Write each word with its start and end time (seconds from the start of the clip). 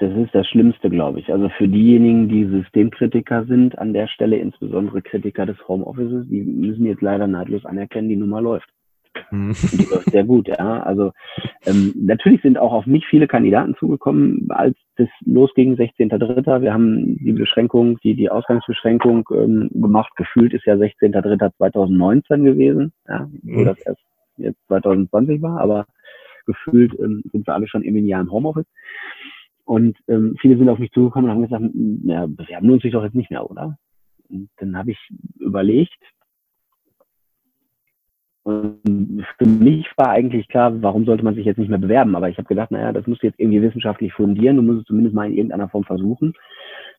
das 0.00 0.16
ist 0.16 0.34
das 0.34 0.46
Schlimmste, 0.48 0.88
glaube 0.88 1.20
ich. 1.20 1.30
Also 1.30 1.50
für 1.50 1.68
diejenigen, 1.68 2.28
die 2.28 2.46
Systemkritiker 2.46 3.44
sind, 3.44 3.78
an 3.78 3.92
der 3.92 4.08
Stelle 4.08 4.38
insbesondere 4.38 5.02
Kritiker 5.02 5.44
des 5.44 5.56
Homeoffices, 5.68 6.26
die 6.26 6.42
müssen 6.42 6.86
jetzt 6.86 7.02
leider 7.02 7.26
neidlos 7.26 7.66
anerkennen, 7.66 8.08
die 8.08 8.16
Nummer 8.16 8.40
läuft. 8.40 8.68
Mhm. 9.30 9.54
Die 9.72 9.84
läuft 9.90 10.10
sehr 10.10 10.24
gut, 10.24 10.48
ja. 10.48 10.82
Also 10.82 11.12
ähm, 11.66 11.92
natürlich 11.96 12.40
sind 12.40 12.56
auch 12.56 12.72
auf 12.72 12.86
mich 12.86 13.06
viele 13.06 13.26
Kandidaten 13.26 13.74
zugekommen, 13.78 14.46
als 14.48 14.74
das 14.96 15.08
losging, 15.26 15.74
16.3. 15.74 16.62
Wir 16.62 16.72
haben 16.72 17.18
die 17.18 17.32
Beschränkung, 17.32 17.98
die, 18.00 18.14
die 18.14 18.30
Ausgangsbeschränkung 18.30 19.28
ähm, 19.34 19.68
gemacht. 19.74 20.16
Gefühlt 20.16 20.54
ist 20.54 20.64
ja 20.64 20.74
16.3.2019 20.74 22.42
gewesen, 22.42 22.92
ja, 23.06 23.28
wo 23.42 23.60
mhm. 23.60 23.64
das 23.66 23.78
erst 23.80 24.00
jetzt 24.38 24.66
2020 24.68 25.42
war, 25.42 25.60
aber 25.60 25.84
gefühlt 26.46 26.98
ähm, 26.98 27.22
sind 27.30 27.46
wir 27.46 27.54
alle 27.54 27.68
schon 27.68 27.82
im 27.82 27.96
Jahr 28.06 28.22
im 28.22 28.32
Homeoffice. 28.32 28.66
Und 29.70 29.96
ähm, 30.08 30.34
viele 30.40 30.58
sind 30.58 30.68
auf 30.68 30.80
mich 30.80 30.90
zugekommen 30.90 31.30
und 31.30 31.36
haben 31.36 31.42
gesagt, 31.44 31.64
ja, 32.02 32.26
bewerben 32.26 32.66
lohnt 32.66 32.82
sich 32.82 32.90
doch 32.90 33.04
jetzt 33.04 33.14
nicht 33.14 33.30
mehr, 33.30 33.48
oder? 33.48 33.78
Und 34.28 34.50
dann 34.56 34.76
habe 34.76 34.90
ich 34.90 34.98
überlegt, 35.38 35.96
und 38.42 39.24
für 39.38 39.46
mich 39.46 39.86
war 39.96 40.10
eigentlich 40.10 40.48
klar, 40.48 40.82
warum 40.82 41.04
sollte 41.04 41.22
man 41.22 41.36
sich 41.36 41.46
jetzt 41.46 41.58
nicht 41.58 41.68
mehr 41.68 41.78
bewerben? 41.78 42.16
Aber 42.16 42.28
ich 42.28 42.36
habe 42.36 42.48
gedacht, 42.48 42.72
naja, 42.72 42.92
das 42.92 43.06
musst 43.06 43.22
du 43.22 43.28
jetzt 43.28 43.38
irgendwie 43.38 43.62
wissenschaftlich 43.62 44.12
fundieren, 44.12 44.56
du 44.56 44.62
musst 44.62 44.80
es 44.80 44.86
zumindest 44.86 45.14
mal 45.14 45.28
in 45.28 45.36
irgendeiner 45.36 45.68
Form 45.68 45.84
versuchen. 45.84 46.32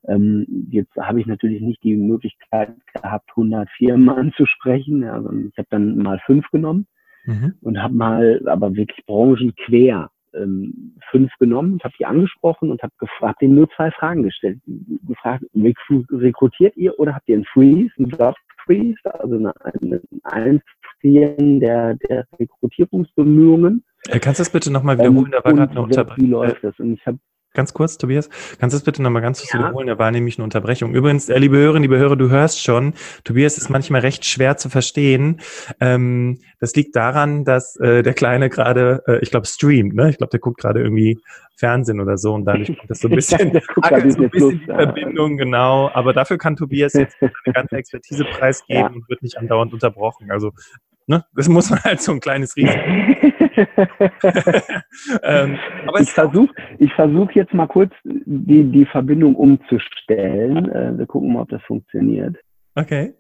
Ähm, 0.08 0.68
jetzt 0.72 0.96
habe 0.96 1.20
ich 1.20 1.26
natürlich 1.26 1.60
nicht 1.62 1.84
die 1.84 1.98
Möglichkeit 1.98 2.74
gehabt, 2.94 3.32
100 3.32 3.70
Firmen 3.72 4.08
anzusprechen. 4.08 5.02
Ja, 5.02 5.18
ich 5.20 5.58
habe 5.58 5.68
dann 5.72 5.98
mal 5.98 6.22
fünf 6.26 6.50
genommen 6.52 6.88
mhm. 7.26 7.56
und 7.60 7.84
habe 7.84 7.96
mal 7.96 8.42
aber 8.46 8.74
wirklich 8.78 9.06
branchenquer 9.06 10.10
ähm, 10.34 10.96
fünf 11.10 11.32
genommen 11.40 11.74
und 11.74 11.84
habe 11.84 11.94
die 12.00 12.06
angesprochen 12.06 12.72
und 12.72 12.82
habe 12.82 12.94
gefragt, 13.00 13.42
denen 13.42 13.56
nur 13.56 13.70
zwei 13.76 13.92
Fragen 13.92 14.24
gestellt. 14.24 14.60
Gefragt, 15.08 15.44
rekrutiert 15.56 16.76
ihr 16.78 16.98
oder 17.00 17.16
habt 17.16 17.28
ihr 17.30 17.36
einen 17.36 17.46
Freeze, 17.46 17.92
einen 17.98 18.10
Job 18.10 18.36
Freeze, 18.66 19.00
also 19.04 19.36
eine, 19.36 19.54
eine 19.64 20.02
Einfrieren 20.24 21.60
der, 21.60 21.96
der 21.96 22.26
Rekrutierungsbemühungen? 22.40 23.84
Kannst 24.10 24.40
du 24.40 24.44
das 24.44 24.52
bitte 24.52 24.72
nochmal 24.72 24.98
wiederholen? 24.98 25.26
Ähm, 25.26 25.32
da 25.32 25.44
war 25.44 25.54
gerade 25.54 25.72
eine 25.72 25.82
Unterbrechung. 25.82 26.24
Wie 26.24 26.30
läuft 26.30 26.64
das? 26.64 26.80
Und 26.80 26.94
ich 26.94 27.06
habe 27.06 27.20
Ganz 27.54 27.74
kurz, 27.74 27.98
Tobias, 27.98 28.30
kannst 28.60 28.74
du 28.74 28.78
das 28.78 28.86
bitte 28.86 29.04
nochmal 29.04 29.22
ganz 29.22 29.40
kurz 29.40 29.52
ja. 29.52 29.60
wiederholen? 29.60 29.88
Da 29.88 30.00
war 30.00 30.10
nämlich 30.12 30.38
eine 30.38 30.46
Unterbrechung. 30.46 30.94
Übrigens, 30.94 31.28
äh, 31.28 31.38
liebe 31.38 31.58
Hörerinnen, 31.58 31.84
liebe 31.84 31.98
Hörer, 31.98 32.16
du 32.16 32.30
hörst 32.30 32.64
schon, 32.64 32.94
Tobias 33.26 33.58
ist 33.58 33.70
manchmal 33.70 34.02
recht 34.02 34.24
schwer 34.24 34.56
zu 34.56 34.70
verstehen. 34.70 35.42
Ähm, 35.82 36.40
das 36.62 36.74
liegt 36.76 36.96
daran, 36.96 37.44
dass 37.44 37.76
äh, 37.76 38.04
der 38.04 38.14
Kleine 38.14 38.50
gerade, 38.50 39.04
äh, 39.06 39.20
ich 39.20 39.32
glaube, 39.32 39.48
streamt, 39.48 39.96
ne? 39.96 40.10
Ich 40.10 40.18
glaube, 40.18 40.32
der 40.32 40.40
guckt 40.40 40.62
gerade 40.62 40.82
irgendwie 40.82 41.20
Fernsehen 41.58 42.00
oder 42.00 42.18
so 42.18 42.34
und 42.34 42.46
dadurch 42.46 42.70
kommt 42.78 42.90
das 42.90 43.02
so 43.02 43.10
ein 43.10 43.16
bisschen, 43.16 43.54
ja, 43.54 43.62
so 44.10 44.24
ein 44.24 44.30
bisschen 44.30 44.60
die 44.60 44.66
Verbindung, 44.66 45.36
genau. 45.36 45.92
Aber 45.94 46.14
dafür 46.14 46.38
kann 46.38 46.56
Tobias 46.56 46.94
jetzt 46.94 47.18
eine 47.22 47.54
ganze 47.54 47.76
Expertise 47.76 48.24
preisgeben 48.24 48.82
ja. 48.82 48.88
und 48.88 49.10
wird 49.10 49.22
nicht 49.22 49.38
andauernd 49.38 49.74
unterbrochen. 49.74 50.32
Also 50.32 50.52
Ne? 51.08 51.26
Das 51.34 51.50
muss 51.50 51.70
man 51.70 51.84
halt 51.84 52.02
so 52.02 52.12
ein 52.12 52.20
kleines 52.20 52.56
Risiko. 52.56 52.80
ähm, 55.24 55.58
aber 55.88 56.00
ich 56.00 56.12
versuche 56.12 56.54
ich 56.80 56.94
versuch 56.94 57.32
jetzt 57.32 57.54
mal 57.54 57.68
kurz 57.68 57.94
die, 58.04 58.64
die 58.64 58.86
Verbindung 58.86 59.36
umzustellen. 59.36 60.70
Äh, 60.72 60.98
wir 60.98 61.06
gucken 61.06 61.34
mal, 61.34 61.42
ob 61.42 61.50
das 61.50 61.62
funktioniert. 61.64 62.38
Okay. 62.76 63.14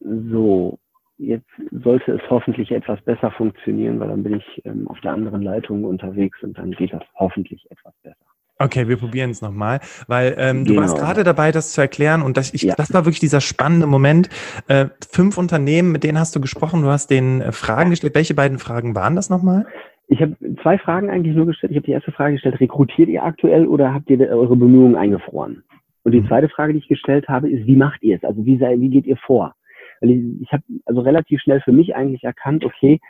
So, 0.00 0.78
jetzt 1.18 1.48
sollte 1.70 2.12
es 2.12 2.30
hoffentlich 2.30 2.72
etwas 2.72 3.00
besser 3.02 3.30
funktionieren, 3.30 4.00
weil 4.00 4.08
dann 4.08 4.22
bin 4.22 4.36
ich 4.36 4.62
ähm, 4.64 4.88
auf 4.88 5.00
der 5.00 5.12
anderen 5.12 5.42
Leitung 5.42 5.84
unterwegs 5.84 6.42
und 6.42 6.58
dann 6.58 6.72
geht 6.72 6.92
das 6.92 7.04
hoffentlich 7.14 7.70
etwas 7.70 7.94
besser. 8.02 8.31
Okay, 8.64 8.88
wir 8.88 8.96
probieren 8.96 9.30
es 9.30 9.42
nochmal, 9.42 9.80
weil 10.06 10.34
ähm, 10.38 10.64
genau. 10.64 10.74
du 10.74 10.80
warst 10.80 10.94
genau. 10.94 11.06
gerade 11.06 11.24
dabei, 11.24 11.50
das 11.50 11.72
zu 11.72 11.80
erklären 11.80 12.22
und 12.22 12.36
das, 12.36 12.54
ich, 12.54 12.62
ja. 12.62 12.74
das 12.76 12.94
war 12.94 13.04
wirklich 13.04 13.20
dieser 13.20 13.40
spannende 13.40 13.86
Moment. 13.86 14.28
Äh, 14.68 14.86
fünf 15.10 15.36
Unternehmen, 15.36 15.90
mit 15.90 16.04
denen 16.04 16.18
hast 16.18 16.36
du 16.36 16.40
gesprochen, 16.40 16.82
du 16.82 16.88
hast 16.88 17.08
denen 17.10 17.40
äh, 17.40 17.52
Fragen 17.52 17.90
gestellt. 17.90 18.14
Welche 18.14 18.34
beiden 18.34 18.58
Fragen 18.58 18.94
waren 18.94 19.16
das 19.16 19.30
nochmal? 19.30 19.66
Ich 20.08 20.20
habe 20.20 20.36
zwei 20.62 20.78
Fragen 20.78 21.10
eigentlich 21.10 21.34
nur 21.34 21.46
gestellt. 21.46 21.70
Ich 21.72 21.76
habe 21.76 21.86
die 21.86 21.92
erste 21.92 22.12
Frage 22.12 22.34
gestellt, 22.34 22.60
rekrutiert 22.60 23.08
ihr 23.08 23.24
aktuell 23.24 23.66
oder 23.66 23.94
habt 23.94 24.10
ihr 24.10 24.20
eure 24.28 24.56
Bemühungen 24.56 24.94
eingefroren? 24.94 25.64
Und 26.04 26.12
die 26.12 26.20
mhm. 26.20 26.28
zweite 26.28 26.48
Frage, 26.48 26.72
die 26.72 26.80
ich 26.80 26.88
gestellt 26.88 27.28
habe, 27.28 27.50
ist, 27.50 27.66
wie 27.66 27.76
macht 27.76 28.02
ihr 28.02 28.16
es? 28.16 28.24
Also 28.24 28.44
wie, 28.44 28.58
sei, 28.58 28.78
wie 28.78 28.90
geht 28.90 29.06
ihr 29.06 29.16
vor? 29.16 29.54
Weil 30.00 30.10
ich, 30.10 30.42
ich 30.42 30.52
habe 30.52 30.62
also 30.84 31.00
relativ 31.00 31.40
schnell 31.40 31.60
für 31.60 31.72
mich 31.72 31.94
eigentlich 31.94 32.24
erkannt, 32.24 32.64
okay, 32.64 33.00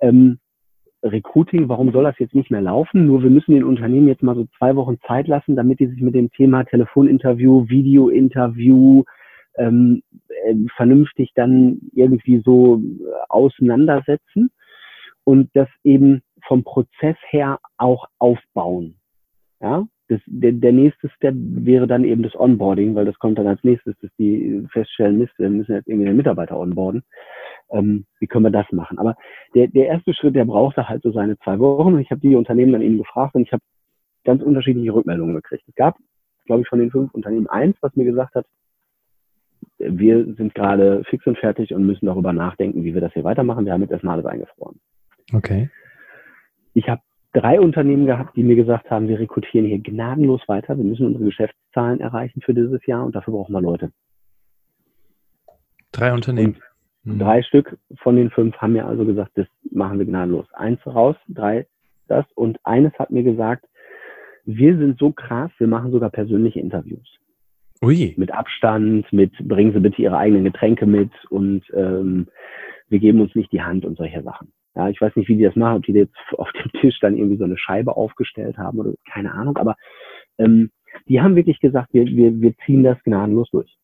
ähm, 0.00 0.38
Recruiting, 1.02 1.68
warum 1.68 1.92
soll 1.92 2.04
das 2.04 2.18
jetzt 2.18 2.34
nicht 2.34 2.50
mehr 2.50 2.60
laufen? 2.60 3.06
Nur 3.06 3.22
wir 3.22 3.30
müssen 3.30 3.54
den 3.54 3.64
Unternehmen 3.64 4.08
jetzt 4.08 4.22
mal 4.22 4.34
so 4.34 4.46
zwei 4.58 4.76
Wochen 4.76 4.98
Zeit 5.06 5.28
lassen, 5.28 5.56
damit 5.56 5.80
die 5.80 5.86
sich 5.86 6.00
mit 6.00 6.14
dem 6.14 6.30
Thema 6.30 6.64
Telefoninterview, 6.64 7.68
Videointerview 7.68 9.04
ähm, 9.56 10.02
äh, 10.28 10.54
vernünftig 10.76 11.32
dann 11.34 11.80
irgendwie 11.92 12.42
so 12.44 12.76
äh, 12.76 13.12
auseinandersetzen 13.28 14.50
und 15.24 15.50
das 15.54 15.68
eben 15.84 16.22
vom 16.46 16.64
Prozess 16.64 17.16
her 17.30 17.58
auch 17.76 18.06
aufbauen. 18.18 18.96
Ja, 19.60 19.86
das, 20.10 20.20
der, 20.26 20.52
der 20.52 20.72
nächste 20.72 21.08
Step 21.10 21.34
wäre 21.36 21.86
dann 21.86 22.04
eben 22.04 22.22
das 22.22 22.34
Onboarding, 22.34 22.94
weil 22.94 23.06
das 23.06 23.18
kommt 23.18 23.38
dann 23.38 23.46
als 23.46 23.64
nächstes, 23.64 23.96
dass 24.02 24.10
die 24.18 24.66
feststellen, 24.70 25.18
Mist, 25.18 25.32
wir 25.38 25.48
müssen 25.48 25.74
jetzt 25.74 25.88
irgendwie 25.88 26.06
den 26.06 26.16
Mitarbeiter 26.16 26.58
onboarden 26.58 27.02
ähm, 27.70 28.06
wie 28.18 28.26
können 28.26 28.44
wir 28.44 28.50
das 28.50 28.70
machen? 28.72 28.98
Aber 28.98 29.16
der, 29.54 29.68
der 29.68 29.86
erste 29.86 30.14
Schritt, 30.14 30.34
der 30.34 30.44
brauchte 30.44 30.88
halt 30.88 31.02
so 31.02 31.12
seine 31.12 31.38
zwei 31.38 31.58
Wochen. 31.58 31.94
Und 31.94 32.00
ich 32.00 32.10
habe 32.10 32.20
die 32.20 32.36
Unternehmen 32.36 32.72
dann 32.72 32.82
eben 32.82 32.98
gefragt 32.98 33.34
und 33.34 33.42
ich 33.42 33.52
habe 33.52 33.62
ganz 34.24 34.42
unterschiedliche 34.42 34.92
Rückmeldungen 34.92 35.34
gekriegt. 35.34 35.64
Es 35.66 35.74
gab, 35.74 35.96
glaube 36.46 36.62
ich, 36.62 36.68
von 36.68 36.78
den 36.78 36.90
fünf 36.90 37.14
Unternehmen 37.14 37.46
eins, 37.46 37.76
was 37.80 37.94
mir 37.96 38.04
gesagt 38.04 38.34
hat, 38.34 38.46
wir 39.78 40.24
sind 40.34 40.54
gerade 40.54 41.04
fix 41.04 41.26
und 41.26 41.38
fertig 41.38 41.72
und 41.72 41.86
müssen 41.86 42.06
darüber 42.06 42.32
nachdenken, 42.32 42.84
wie 42.84 42.92
wir 42.92 43.00
das 43.00 43.12
hier 43.14 43.24
weitermachen. 43.24 43.64
Wir 43.64 43.72
haben 43.72 43.80
jetzt 43.80 43.92
erstmal 43.92 44.14
alles 44.14 44.26
eingefroren. 44.26 44.78
Okay. 45.32 45.70
Ich 46.74 46.88
habe 46.88 47.00
drei 47.32 47.60
Unternehmen 47.60 48.06
gehabt, 48.06 48.36
die 48.36 48.42
mir 48.42 48.56
gesagt 48.56 48.90
haben, 48.90 49.08
wir 49.08 49.18
rekrutieren 49.18 49.66
hier 49.66 49.78
gnadenlos 49.78 50.40
weiter. 50.46 50.76
Wir 50.76 50.84
müssen 50.84 51.06
unsere 51.06 51.24
Geschäftszahlen 51.24 52.00
erreichen 52.00 52.40
für 52.42 52.54
dieses 52.54 52.84
Jahr 52.86 53.04
und 53.04 53.14
dafür 53.14 53.34
brauchen 53.34 53.52
wir 53.52 53.60
Leute. 53.60 53.92
Drei 55.92 56.12
Unternehmen. 56.12 56.56
Mhm. 57.04 57.18
Drei 57.18 57.42
Stück 57.42 57.78
von 58.02 58.16
den 58.16 58.30
fünf 58.30 58.56
haben 58.58 58.74
mir 58.74 58.86
also 58.86 59.04
gesagt, 59.04 59.32
das 59.34 59.46
machen 59.70 59.98
wir 59.98 60.06
gnadenlos. 60.06 60.46
Eins 60.52 60.84
raus, 60.86 61.16
drei 61.28 61.66
das. 62.08 62.26
Und 62.34 62.58
eines 62.64 62.92
hat 62.98 63.10
mir 63.10 63.22
gesagt, 63.22 63.66
wir 64.44 64.76
sind 64.76 64.98
so 64.98 65.12
krass, 65.12 65.50
wir 65.58 65.68
machen 65.68 65.92
sogar 65.92 66.10
persönliche 66.10 66.60
Interviews. 66.60 67.06
Ui. 67.82 68.14
Mit 68.18 68.32
Abstand, 68.32 69.10
mit 69.12 69.32
bringen 69.46 69.72
Sie 69.72 69.80
bitte 69.80 70.02
Ihre 70.02 70.18
eigenen 70.18 70.44
Getränke 70.44 70.86
mit 70.86 71.10
und 71.30 71.62
ähm, 71.74 72.26
wir 72.88 72.98
geben 72.98 73.20
uns 73.20 73.34
nicht 73.34 73.52
die 73.52 73.62
Hand 73.62 73.84
und 73.84 73.96
solche 73.96 74.22
Sachen. 74.22 74.52
Ja, 74.74 74.88
ich 74.88 75.00
weiß 75.00 75.16
nicht, 75.16 75.28
wie 75.28 75.36
die 75.36 75.42
das 75.42 75.56
machen, 75.56 75.78
ob 75.78 75.84
die 75.84 75.92
jetzt 75.92 76.14
auf 76.38 76.50
dem 76.52 76.80
Tisch 76.80 76.98
dann 77.00 77.16
irgendwie 77.16 77.38
so 77.38 77.44
eine 77.44 77.58
Scheibe 77.58 77.96
aufgestellt 77.96 78.58
haben 78.58 78.78
oder 78.78 78.92
keine 79.12 79.32
Ahnung, 79.32 79.56
aber 79.56 79.76
ähm, 80.38 80.70
die 81.08 81.20
haben 81.20 81.36
wirklich 81.36 81.60
gesagt, 81.60 81.92
wir, 81.92 82.04
wir, 82.06 82.40
wir 82.40 82.54
ziehen 82.64 82.82
das 82.82 83.02
gnadenlos 83.04 83.50
durch. 83.50 83.76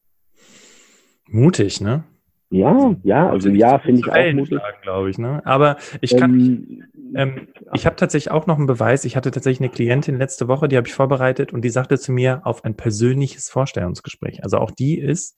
Mutig, 1.28 1.80
ne? 1.80 2.04
Ja, 2.48 2.94
ja, 3.02 3.28
also 3.28 3.48
ja, 3.48 3.78
finde 3.80 4.00
ich 4.00 4.08
auch 4.08 4.32
mutig. 4.32 4.60
glaube 4.82 5.10
ich, 5.10 5.19
ne? 5.19 5.44
Aber 5.44 5.78
ich 6.00 6.16
kann, 6.16 6.34
ähm, 6.34 6.84
ähm, 7.14 7.48
ich 7.75 7.86
habe 7.86 7.96
tatsächlich 7.96 8.30
auch 8.30 8.46
noch 8.46 8.56
einen 8.56 8.69
Beweis. 8.69 9.04
Ich 9.04 9.16
hatte 9.16 9.32
tatsächlich 9.32 9.60
eine 9.60 9.70
Klientin 9.70 10.16
letzte 10.16 10.46
Woche, 10.46 10.69
die 10.69 10.76
habe 10.76 10.86
ich 10.86 10.94
vorbereitet 10.94 11.52
und 11.52 11.64
die 11.64 11.70
sagte 11.70 11.98
zu 11.98 12.12
mir 12.12 12.42
auf 12.44 12.64
ein 12.64 12.76
persönliches 12.76 13.48
Vorstellungsgespräch. 13.48 14.44
Also 14.44 14.58
auch 14.58 14.70
die 14.70 14.96
ist 14.96 15.36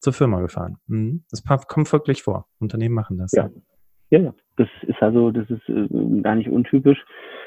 zur 0.00 0.12
Firma 0.12 0.40
gefahren. 0.42 0.76
Mhm. 0.86 1.24
Das 1.30 1.42
kommt 1.66 1.90
wirklich 1.92 2.22
vor. 2.22 2.46
Unternehmen 2.58 2.94
machen 2.94 3.16
das. 3.16 3.32
Ja, 3.32 3.48
ja, 4.10 4.34
das 4.60 4.68
ist 4.82 5.02
also, 5.02 5.30
das 5.30 5.48
ist 5.48 5.66
äh, 5.70 5.88
gar 6.20 6.34
nicht 6.34 6.50
untypisch, 6.50 7.02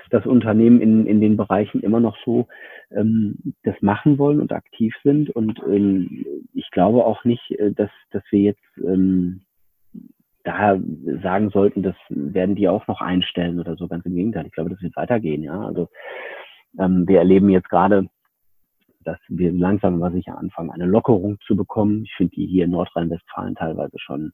dass 0.09 0.25
Unternehmen 0.25 0.81
in, 0.81 1.05
in 1.05 1.21
den 1.21 1.37
Bereichen 1.37 1.81
immer 1.81 1.99
noch 1.99 2.17
so 2.25 2.47
ähm, 2.89 3.53
das 3.63 3.75
machen 3.81 4.17
wollen 4.17 4.41
und 4.41 4.51
aktiv 4.51 4.95
sind. 5.03 5.29
Und 5.29 5.59
ähm, 5.67 6.25
ich 6.53 6.71
glaube 6.71 7.05
auch 7.05 7.23
nicht, 7.23 7.51
äh, 7.51 7.71
dass, 7.71 7.91
dass 8.09 8.23
wir 8.31 8.39
jetzt 8.39 8.63
ähm, 8.83 9.41
da 10.43 10.79
sagen 11.21 11.51
sollten, 11.51 11.83
das 11.83 11.95
werden 12.09 12.55
die 12.55 12.67
auch 12.67 12.87
noch 12.87 12.99
einstellen 12.99 13.59
oder 13.59 13.75
so. 13.75 13.87
Ganz 13.87 14.05
im 14.05 14.15
Gegenteil. 14.15 14.47
Ich 14.47 14.51
glaube, 14.53 14.71
das 14.71 14.81
wird 14.81 14.95
weitergehen. 14.95 15.43
Ja, 15.43 15.61
also 15.61 15.89
ähm, 16.79 17.07
wir 17.07 17.19
erleben 17.19 17.49
jetzt 17.49 17.69
gerade, 17.69 18.07
dass 19.03 19.19
wir 19.27 19.51
langsam 19.51 20.01
aber 20.01 20.11
sicher 20.11 20.37
anfangen, 20.37 20.71
eine 20.71 20.87
Lockerung 20.87 21.37
zu 21.45 21.55
bekommen. 21.55 22.05
Ich 22.05 22.13
finde 22.15 22.35
die 22.35 22.47
hier 22.47 22.65
in 22.65 22.71
Nordrhein-Westfalen 22.71 23.53
teilweise 23.53 23.99
schon 23.99 24.33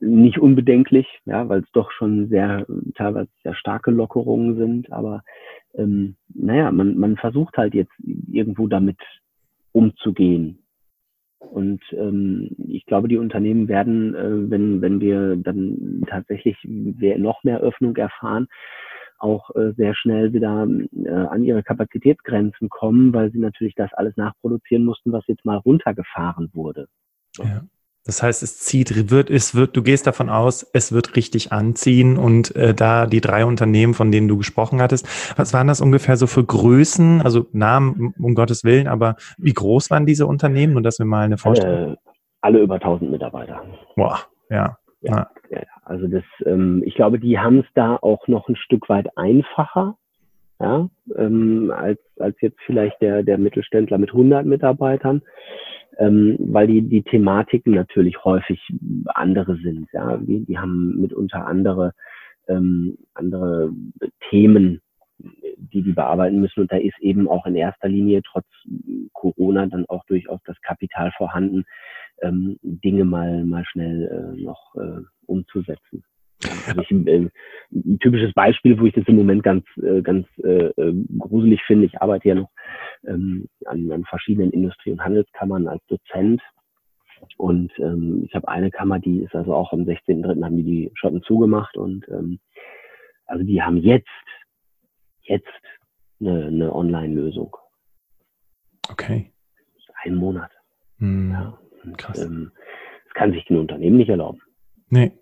nicht 0.00 0.38
unbedenklich, 0.38 1.06
ja, 1.24 1.48
weil 1.48 1.60
es 1.60 1.70
doch 1.72 1.90
schon 1.92 2.28
sehr 2.28 2.66
teilweise 2.94 3.28
sehr 3.42 3.54
starke 3.54 3.90
Lockerungen 3.90 4.56
sind. 4.56 4.92
Aber 4.92 5.22
ähm, 5.74 6.16
naja, 6.34 6.70
man, 6.70 6.96
man 6.96 7.16
versucht 7.16 7.56
halt 7.56 7.74
jetzt 7.74 7.92
irgendwo 8.30 8.66
damit 8.66 8.98
umzugehen. 9.72 10.58
Und 11.38 11.82
ähm, 11.92 12.50
ich 12.68 12.86
glaube, 12.86 13.08
die 13.08 13.18
Unternehmen 13.18 13.68
werden, 13.68 14.14
äh, 14.14 14.50
wenn, 14.50 14.80
wenn 14.80 15.00
wir 15.00 15.36
dann 15.36 16.02
tatsächlich 16.06 16.56
noch 16.64 17.44
mehr 17.44 17.60
Öffnung 17.60 17.96
erfahren, 17.96 18.48
auch 19.18 19.50
äh, 19.54 19.72
sehr 19.76 19.94
schnell 19.94 20.32
wieder 20.32 20.66
äh, 21.04 21.08
an 21.08 21.44
ihre 21.44 21.62
Kapazitätsgrenzen 21.62 22.68
kommen, 22.68 23.12
weil 23.12 23.30
sie 23.30 23.38
natürlich 23.38 23.74
das 23.74 23.92
alles 23.94 24.16
nachproduzieren 24.16 24.84
mussten, 24.84 25.12
was 25.12 25.26
jetzt 25.26 25.44
mal 25.44 25.56
runtergefahren 25.56 26.50
wurde. 26.52 26.88
Ja. 27.38 27.62
Das 28.06 28.22
heißt, 28.22 28.42
es 28.42 28.58
zieht, 28.58 29.10
wird, 29.10 29.30
es 29.30 29.54
wird, 29.54 29.76
du 29.76 29.82
gehst 29.82 30.06
davon 30.06 30.28
aus, 30.28 30.68
es 30.74 30.92
wird 30.92 31.16
richtig 31.16 31.52
anziehen 31.52 32.18
und 32.18 32.54
äh, 32.54 32.74
da 32.74 33.06
die 33.06 33.22
drei 33.22 33.46
Unternehmen, 33.46 33.94
von 33.94 34.12
denen 34.12 34.28
du 34.28 34.36
gesprochen 34.36 34.82
hattest, 34.82 35.08
was 35.38 35.54
waren 35.54 35.68
das 35.68 35.80
ungefähr 35.80 36.16
so 36.16 36.26
für 36.26 36.44
Größen, 36.44 37.22
also 37.22 37.46
Namen 37.52 38.12
um 38.18 38.34
Gottes 38.34 38.62
Willen, 38.62 38.88
aber 38.88 39.16
wie 39.38 39.54
groß 39.54 39.90
waren 39.90 40.04
diese 40.04 40.26
Unternehmen, 40.26 40.74
nur 40.74 40.82
dass 40.82 40.98
wir 40.98 41.06
mal 41.06 41.24
eine 41.24 41.38
Vorstellung? 41.38 41.78
Alle, 41.78 41.98
alle 42.42 42.58
über 42.60 42.74
1000 42.74 43.10
Mitarbeiter. 43.10 43.62
Boah, 43.96 44.20
ja. 44.50 44.76
Ja, 45.00 45.28
ja. 45.50 45.60
also 45.84 46.06
das, 46.06 46.24
ähm, 46.46 46.82
ich 46.84 46.94
glaube, 46.94 47.18
die 47.18 47.38
haben 47.38 47.60
es 47.60 47.66
da 47.74 47.96
auch 47.96 48.26
noch 48.26 48.48
ein 48.48 48.56
Stück 48.56 48.88
weit 48.88 49.16
einfacher, 49.16 49.96
ja, 50.60 50.88
ähm, 51.16 51.72
als 51.76 51.98
als 52.18 52.40
jetzt 52.40 52.58
vielleicht 52.64 53.02
der 53.02 53.22
der 53.22 53.36
Mittelständler 53.36 53.98
mit 53.98 54.10
100 54.10 54.46
Mitarbeitern 54.46 55.20
ähm, 55.98 56.36
weil 56.38 56.66
die, 56.66 56.82
die 56.82 57.02
Thematiken 57.02 57.74
natürlich 57.74 58.24
häufig 58.24 58.60
andere 59.06 59.56
sind. 59.56 59.88
Ja, 59.92 60.16
die, 60.16 60.44
die 60.44 60.58
haben 60.58 61.00
mitunter 61.00 61.46
andere, 61.46 61.92
ähm, 62.48 62.98
andere 63.14 63.72
Themen, 64.30 64.80
die 65.18 65.82
die 65.82 65.92
bearbeiten 65.92 66.40
müssen. 66.40 66.60
Und 66.60 66.72
da 66.72 66.76
ist 66.76 66.98
eben 67.00 67.28
auch 67.28 67.46
in 67.46 67.54
erster 67.54 67.88
Linie 67.88 68.22
trotz 68.22 68.46
Corona 69.12 69.66
dann 69.66 69.86
auch 69.88 70.04
durchaus 70.06 70.40
das 70.44 70.60
Kapital 70.62 71.12
vorhanden, 71.16 71.64
ähm, 72.22 72.58
Dinge 72.62 73.04
mal, 73.04 73.44
mal 73.44 73.64
schnell 73.64 74.34
äh, 74.36 74.42
noch 74.42 74.74
äh, 74.76 75.02
umzusetzen. 75.26 76.04
Also 76.66 76.80
ich, 76.82 76.90
äh, 76.90 77.28
ein 77.72 77.98
typisches 78.00 78.32
Beispiel, 78.34 78.78
wo 78.78 78.84
ich 78.84 78.94
das 78.94 79.06
im 79.06 79.16
Moment 79.16 79.42
ganz, 79.42 79.64
äh, 79.82 80.02
ganz 80.02 80.26
äh, 80.42 80.66
äh, 80.66 80.94
gruselig 81.18 81.62
finde. 81.66 81.86
Ich 81.86 82.00
arbeite 82.00 82.28
ja 82.28 82.34
noch 82.34 82.50
ähm, 83.06 83.48
an, 83.66 83.90
an 83.90 84.04
verschiedenen 84.04 84.50
Industrie- 84.50 84.92
und 84.92 85.02
Handelskammern 85.02 85.68
als 85.68 85.84
Dozent. 85.86 86.42
Und 87.38 87.72
ähm, 87.78 88.24
ich 88.26 88.34
habe 88.34 88.48
eine 88.48 88.70
Kammer, 88.70 88.98
die 88.98 89.20
ist 89.20 89.34
also 89.34 89.54
auch 89.54 89.72
am 89.72 89.82
16.3. 89.82 90.44
haben 90.44 90.56
die 90.56 90.62
die 90.62 90.90
Schotten 90.94 91.22
zugemacht 91.22 91.76
und 91.76 92.06
ähm, 92.08 92.38
also 93.26 93.44
die 93.44 93.62
haben 93.62 93.78
jetzt, 93.78 94.06
jetzt 95.22 95.46
eine, 96.20 96.46
eine 96.46 96.74
Online-Lösung. 96.74 97.56
Okay. 98.90 99.32
Ein 100.02 100.16
Monat. 100.16 100.50
Hm, 100.98 101.30
ja. 101.30 101.58
Und, 101.82 101.96
krass. 101.96 102.18
Ähm, 102.18 102.52
das 103.04 103.14
kann 103.14 103.32
sich 103.32 103.48
ein 103.48 103.56
Unternehmen 103.56 103.96
nicht 103.96 104.10
erlauben. 104.10 104.40
Nee. 104.90 105.12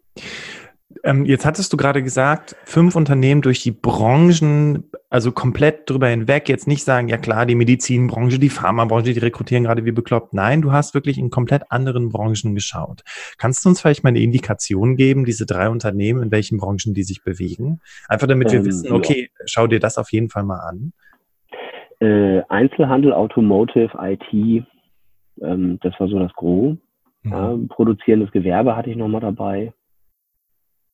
Ähm, 1.05 1.25
jetzt 1.25 1.45
hattest 1.45 1.73
du 1.73 1.77
gerade 1.77 2.03
gesagt, 2.03 2.57
fünf 2.65 2.97
Unternehmen 2.97 3.43
durch 3.43 3.63
die 3.63 3.71
Branchen, 3.71 4.85
also 5.11 5.33
komplett 5.33 5.89
drüber 5.89 6.09
hinweg, 6.09 6.49
jetzt 6.49 6.67
nicht 6.67 6.85
sagen, 6.85 7.09
ja 7.09 7.17
klar, 7.17 7.47
die 7.47 7.55
Medizinbranche, 7.55 8.39
die 8.39 8.49
Pharmabranche, 8.49 9.13
die 9.13 9.19
rekrutieren 9.19 9.65
gerade 9.65 9.85
wie 9.85 9.93
bekloppt. 9.93 10.35
Nein, 10.35 10.63
du 10.63 10.73
hast 10.73 10.95
wirklich 10.95 11.19
in 11.19 11.31
komplett 11.31 11.71
anderen 11.71 12.09
Branchen 12.09 12.55
geschaut. 12.55 13.03
Kannst 13.39 13.65
du 13.65 13.69
uns 13.69 13.81
vielleicht 13.81 14.05
mal 14.05 14.11
eine 14.11 14.21
Indikation 14.21 14.97
geben, 14.97 15.25
diese 15.25 15.47
drei 15.47 15.69
Unternehmen, 15.69 16.23
in 16.23 16.31
welchen 16.31 16.59
Branchen 16.59 16.95
die 16.95 17.05
sich 17.05 17.23
bewegen? 17.23 17.81
Einfach 18.09 18.27
damit 18.27 18.53
wir 18.53 18.61
ähm, 18.61 18.67
wissen, 18.67 18.93
okay, 18.93 19.31
ja. 19.39 19.45
schau 19.47 19.67
dir 19.67 19.81
das 19.81 19.99
auf 19.99 20.13
jeden 20.13 20.29
Fall 20.29 20.45
mal 20.45 20.61
an. 20.61 20.93
Äh, 22.01 22.43
Einzelhandel, 22.49 23.13
Automotive, 23.13 23.91
IT, 24.01 24.65
ähm, 25.41 25.79
das 25.83 25.95
war 25.99 26.09
so 26.09 26.19
das 26.19 26.33
Gros. 26.35 26.77
Mhm. 27.23 27.33
Ja, 27.33 27.57
produzierendes 27.69 28.33
Gewerbe 28.33 28.77
hatte 28.77 28.91
ich 28.91 28.97
nochmal 28.97 29.21
dabei. 29.21 29.73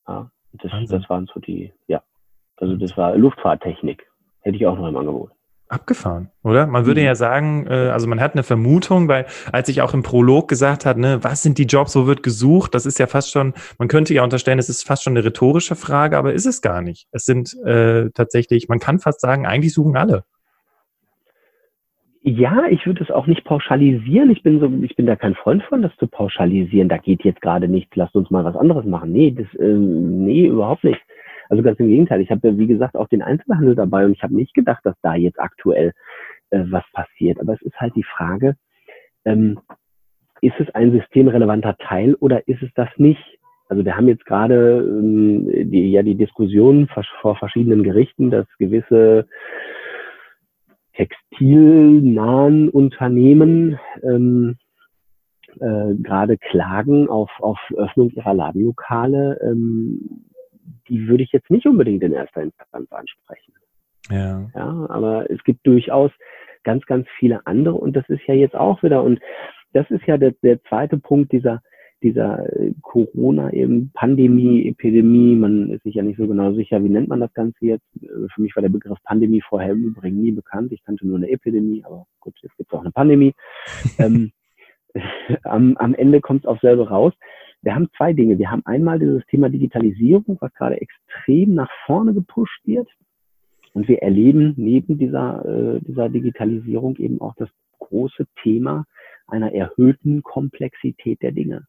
Ja, 0.09 0.31
das, 0.55 0.73
das 0.89 1.09
waren 1.09 1.29
so 1.33 1.41
die, 1.41 1.73
ja. 1.87 2.03
Also 2.57 2.77
das 2.77 2.97
war 2.97 3.17
Luftfahrttechnik. 3.17 4.05
Hätte 4.41 4.57
ich 4.57 4.67
auch 4.67 4.77
noch 4.77 4.89
im 4.89 4.97
Angebot. 4.97 5.31
Abgefahren, 5.69 6.31
oder? 6.43 6.67
Man 6.67 6.87
würde 6.87 7.03
mhm. 7.03 7.07
ja 7.09 7.15
sagen, 7.15 7.67
äh, 7.67 7.91
also 7.91 8.07
man 8.07 8.21
hat 8.21 8.33
eine 8.33 8.43
Vermutung, 8.43 9.07
weil 9.07 9.27
als 9.53 9.69
ich 9.69 9.83
auch 9.83 9.93
im 9.93 10.03
Prolog 10.03 10.49
gesagt 10.49 10.87
hat, 10.87 10.97
ne, 10.97 11.23
was 11.23 11.43
sind 11.43 11.59
die 11.59 11.65
Jobs, 11.65 11.95
wo 11.95 12.07
wird 12.07 12.23
gesucht, 12.23 12.75
das 12.75 12.87
ist 12.87 12.99
ja 12.99 13.07
fast 13.07 13.31
schon, 13.31 13.53
man 13.77 13.89
könnte 13.89 14.15
ja 14.15 14.25
unterstellen, 14.25 14.59
es 14.59 14.71
ist 14.71 14.87
fast 14.87 15.03
schon 15.03 15.15
eine 15.15 15.27
rhetorische 15.27 15.77
Frage, 15.77 16.17
aber 16.17 16.33
ist 16.33 16.47
es 16.47 16.63
gar 16.63 16.81
nicht. 16.81 17.07
Es 17.13 17.27
sind 17.27 17.55
äh, 17.67 18.09
tatsächlich, 18.15 18.69
man 18.69 18.79
kann 18.79 18.99
fast 18.99 19.21
sagen, 19.21 19.47
eigentlich 19.47 19.75
suchen 19.75 19.97
alle. 19.97 20.25
Ja, 22.29 22.67
ich 22.69 22.85
würde 22.85 23.03
es 23.03 23.11
auch 23.11 23.27
nicht 23.27 23.45
pauschalisieren. 23.45 24.31
Ich 24.31 24.43
bin 24.43 24.61
so, 24.61 24.71
ich 24.83 24.95
bin 24.97 25.07
da 25.07 25.17
kein 25.17 25.35
Freund 25.35 25.63
von, 25.63 25.81
das 25.81 25.97
zu 25.97 26.07
pauschalisieren. 26.07 26.91
Da 26.91 26.99
geht 26.99 27.25
jetzt 27.25 27.41
gerade 27.41 27.69
nichts, 27.69 27.97
lasst 27.97 28.15
uns 28.15 28.31
mal 28.31 28.45
was 28.45 28.55
anderes 28.55 28.85
machen. 28.85 29.13
Nee, 29.13 29.31
das, 29.31 29.47
ähm, 29.59 30.27
nee, 30.27 30.47
überhaupt 30.47 30.85
nicht. 30.85 31.01
Also 31.49 31.63
ganz 31.63 31.81
im 31.81 31.89
Gegenteil. 31.89 32.21
Ich 32.21 32.31
habe 32.31 32.47
ja, 32.47 32.59
wie 32.59 32.67
gesagt, 32.67 32.97
auch 32.97 33.09
den 33.09 33.23
Einzelhandel 33.23 33.75
dabei 33.75 34.05
und 34.05 34.13
ich 34.13 34.23
habe 34.23 34.35
nicht 34.35 34.53
gedacht, 34.53 34.85
dass 34.85 34.95
da 35.01 35.15
jetzt 35.15 35.41
aktuell 35.41 35.93
äh, 36.51 36.65
was 36.69 36.85
passiert. 36.93 37.41
Aber 37.41 37.55
es 37.55 37.63
ist 37.63 37.81
halt 37.81 37.97
die 37.97 38.05
Frage, 38.05 38.57
ähm, 39.25 39.59
ist 40.43 40.61
es 40.61 40.69
ein 40.75 40.93
systemrelevanter 40.93 41.79
Teil 41.79 42.15
oder 42.17 42.47
ist 42.47 42.63
es 42.63 42.71
das 42.75 42.91
nicht? 42.99 43.39
Also 43.71 43.87
wir 43.87 43.97
haben 43.97 44.09
jetzt 44.09 44.27
gerade 44.27 44.87
ähm, 44.87 45.71
die, 45.71 45.93
ja 45.93 46.03
die 46.03 46.15
Diskussion 46.15 46.91
vor 47.23 47.37
verschiedenen 47.37 47.83
Gerichten, 47.83 48.31
dass 48.31 48.47
gewisse 48.59 49.27
textilnahen 50.99 52.69
Unternehmen 52.69 53.79
ähm, 54.03 54.59
äh, 55.61 55.95
gerade 56.03 56.37
klagen 56.37 57.09
auf, 57.09 57.31
auf 57.39 57.59
Öffnung 57.77 58.11
ihrer 58.11 58.35
Ladenlokale, 58.35 59.39
ähm, 59.43 60.25
die 60.89 61.07
würde 61.07 61.23
ich 61.23 61.33
jetzt 61.33 61.51
nicht 61.51 61.67
unbedingt 61.67 62.03
in 62.03 62.13
erster 62.13 62.43
Instanz 62.43 62.91
ansprechen. 62.91 63.55
Ja. 64.11 64.51
ja. 64.55 64.87
Aber 64.89 65.31
es 65.31 65.43
gibt 65.45 65.67
durchaus 65.67 66.11
ganz, 66.65 66.85
ganz 66.87 67.07
viele 67.19 67.47
andere 67.47 67.75
und 67.75 67.95
das 67.95 68.09
ist 68.09 68.27
ja 68.27 68.35
jetzt 68.35 68.57
auch 68.57 68.83
wieder, 68.83 69.03
und 69.03 69.21
das 69.73 69.89
ist 69.91 70.05
ja 70.07 70.17
der, 70.17 70.33
der 70.43 70.63
zweite 70.65 70.99
Punkt 70.99 71.33
dieser, 71.33 71.63
dieser 72.03 72.45
äh, 72.57 72.73
Corona 72.83 73.53
eben 73.53 73.91
Pandemie, 73.95 74.69
Epidemie, 74.69 75.37
man 75.37 75.71
ist 75.71 75.83
sich 75.83 75.95
ja 75.95 76.03
nicht 76.03 76.19
so 76.19 76.27
genau 76.27 76.53
sicher, 76.53 76.83
wie 76.83 76.89
nennt 76.89 77.09
man 77.09 77.21
das 77.21 77.33
Ganze 77.35 77.59
jetzt. 77.65 77.87
Äh, 78.03 78.29
für 78.35 78.43
mich 78.43 78.55
war 78.57 78.63
der 78.63 78.69
Begriff 78.69 78.99
Pandemie 79.05 79.43
vorher 79.43 79.73
im 79.73 79.85
Übrigen 79.85 80.23
nie 80.23 80.33
bekannt. 80.33 80.73
Ich 80.73 80.85
kannte 80.85 81.07
nur 81.07 81.17
eine 81.17 81.31
Epidemie, 81.31 81.85
aber 81.85 82.07
gut, 82.21 82.35
jetzt 82.43 82.57
gibt 82.57 82.73
es 82.73 82.79
auch 82.79 82.83
eine 82.83 82.93
Pandemie. 82.93 83.35
ähm, 83.99 84.33
am, 85.45 85.77
am 85.77 85.95
Ende 85.95 86.21
kommt 86.21 86.45
es 86.45 86.47
auf 86.47 86.61
selber 86.61 86.89
raus. 86.89 87.13
Wir 87.63 87.75
haben 87.75 87.89
zwei 87.97 88.13
Dinge. 88.13 88.39
Wir 88.39 88.51
haben 88.51 88.65
einmal 88.67 88.99
dieses 88.99 89.27
Thema 89.27 89.49
Digitalisierung, 89.49 90.39
was 90.41 90.55
gerade 90.55 90.81
extrem 90.81 91.55
nach 91.55 91.71
vorne 91.87 92.15
gepusht 92.15 92.61
wird. 92.65 92.89
Und 93.73 93.89
wir 93.89 94.03
erleben 94.03 94.55
neben 94.57 94.99
dieser, 94.99 95.45
äh, 95.45 95.81
dieser 95.81 96.09
Digitalisierung 96.09 96.97
eben 96.97 97.21
auch 97.21 97.35
das 97.37 97.49
große 97.79 98.27
Thema 98.43 98.85
einer 99.27 99.53
erhöhten 99.53 100.23
Komplexität 100.23 101.23
der 101.23 101.33
Dinge. 101.33 101.67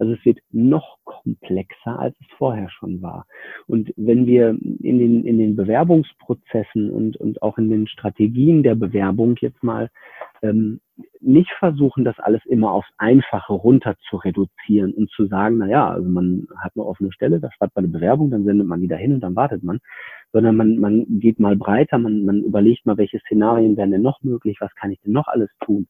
Also 0.00 0.14
es 0.14 0.24
wird 0.24 0.38
noch 0.50 0.96
komplexer, 1.04 1.98
als 1.98 2.16
es 2.20 2.26
vorher 2.38 2.70
schon 2.70 3.02
war. 3.02 3.26
Und 3.66 3.92
wenn 3.96 4.24
wir 4.26 4.48
in 4.48 4.98
den, 4.98 5.24
in 5.26 5.38
den 5.38 5.56
Bewerbungsprozessen 5.56 6.90
und, 6.90 7.18
und 7.18 7.42
auch 7.42 7.58
in 7.58 7.68
den 7.68 7.86
Strategien 7.86 8.62
der 8.62 8.76
Bewerbung 8.76 9.36
jetzt 9.40 9.62
mal 9.62 9.90
ähm, 10.42 10.80
nicht 11.20 11.50
versuchen, 11.58 12.04
das 12.04 12.18
alles 12.18 12.40
immer 12.46 12.72
aufs 12.72 12.88
Einfache 12.96 13.52
runter 13.52 13.96
zu 14.08 14.16
reduzieren 14.16 14.94
und 14.94 15.10
zu 15.10 15.26
sagen, 15.26 15.58
na 15.58 15.66
ja, 15.66 15.90
also 15.90 16.08
man 16.08 16.46
hat 16.56 16.72
eine 16.74 16.86
offene 16.86 17.12
Stelle, 17.12 17.38
da 17.38 17.50
schreibt 17.52 17.76
man 17.76 17.84
eine 17.84 17.92
Bewerbung, 17.92 18.30
dann 18.30 18.44
sendet 18.44 18.66
man 18.66 18.80
die 18.80 18.88
dahin 18.88 19.12
und 19.12 19.20
dann 19.20 19.36
wartet 19.36 19.62
man, 19.62 19.80
sondern 20.32 20.56
man, 20.56 20.78
man 20.78 21.04
geht 21.20 21.38
mal 21.40 21.56
breiter, 21.56 21.98
man, 21.98 22.24
man 22.24 22.42
überlegt 22.42 22.86
mal, 22.86 22.96
welche 22.96 23.20
Szenarien 23.20 23.76
wären 23.76 23.90
denn 23.90 24.02
noch 24.02 24.22
möglich, 24.22 24.56
was 24.60 24.74
kann 24.76 24.92
ich 24.92 25.00
denn 25.00 25.12
noch 25.12 25.28
alles 25.28 25.50
tun. 25.60 25.88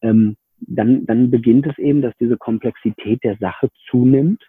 Ähm, 0.00 0.36
dann, 0.66 1.06
dann 1.06 1.30
beginnt 1.30 1.66
es 1.66 1.78
eben, 1.78 2.02
dass 2.02 2.14
diese 2.18 2.36
Komplexität 2.36 3.22
der 3.24 3.36
Sache 3.36 3.70
zunimmt 3.90 4.42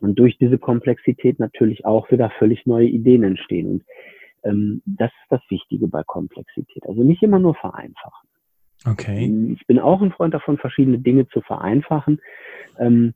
und 0.00 0.18
durch 0.18 0.38
diese 0.38 0.58
Komplexität 0.58 1.38
natürlich 1.38 1.84
auch 1.84 2.10
wieder 2.10 2.30
völlig 2.38 2.66
neue 2.66 2.86
Ideen 2.86 3.22
entstehen. 3.22 3.66
Und 3.66 3.84
ähm, 4.44 4.82
das 4.84 5.10
ist 5.10 5.30
das 5.30 5.40
Wichtige 5.48 5.88
bei 5.88 6.02
Komplexität. 6.04 6.86
Also 6.86 7.02
nicht 7.02 7.22
immer 7.22 7.38
nur 7.38 7.54
vereinfachen. 7.54 8.28
Okay. 8.84 9.54
Ich 9.58 9.66
bin 9.66 9.78
auch 9.78 10.00
ein 10.02 10.12
Freund 10.12 10.34
davon, 10.34 10.58
verschiedene 10.58 10.98
Dinge 10.98 11.26
zu 11.28 11.40
vereinfachen. 11.40 12.20
Ähm, 12.78 13.14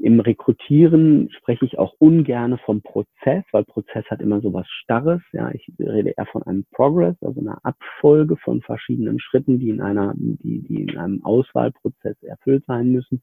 im 0.00 0.18
Rekrutieren 0.18 1.30
spreche 1.30 1.66
ich 1.66 1.78
auch 1.78 1.94
ungerne 1.98 2.58
vom 2.58 2.80
Prozess, 2.80 3.44
weil 3.52 3.64
Prozess 3.64 4.04
hat 4.10 4.22
immer 4.22 4.40
so 4.40 4.52
was 4.52 4.66
Starres. 4.68 5.20
Ja, 5.32 5.50
ich 5.52 5.70
rede 5.78 6.14
eher 6.16 6.26
von 6.26 6.42
einem 6.42 6.64
Progress, 6.72 7.16
also 7.22 7.40
einer 7.40 7.58
Abfolge 7.64 8.36
von 8.38 8.62
verschiedenen 8.62 9.20
Schritten, 9.20 9.58
die 9.58 9.68
in 9.68 9.82
einer, 9.82 10.14
die, 10.16 10.62
die 10.62 10.82
in 10.82 10.96
einem 10.96 11.22
Auswahlprozess 11.24 12.16
erfüllt 12.22 12.64
sein 12.66 12.92
müssen, 12.92 13.22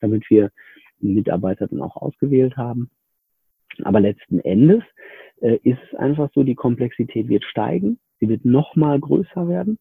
damit 0.00 0.28
wir 0.28 0.50
Mitarbeiter 0.98 1.68
dann 1.68 1.80
auch 1.80 1.96
ausgewählt 1.96 2.56
haben. 2.56 2.90
Aber 3.82 4.00
letzten 4.00 4.40
Endes 4.40 4.82
äh, 5.40 5.58
ist 5.62 5.78
es 5.90 5.98
einfach 5.98 6.28
so, 6.34 6.42
die 6.42 6.54
Komplexität 6.54 7.28
wird 7.28 7.44
steigen, 7.44 7.98
sie 8.18 8.28
wird 8.28 8.44
noch 8.44 8.76
mal 8.76 9.00
größer 9.00 9.48
werden 9.48 9.78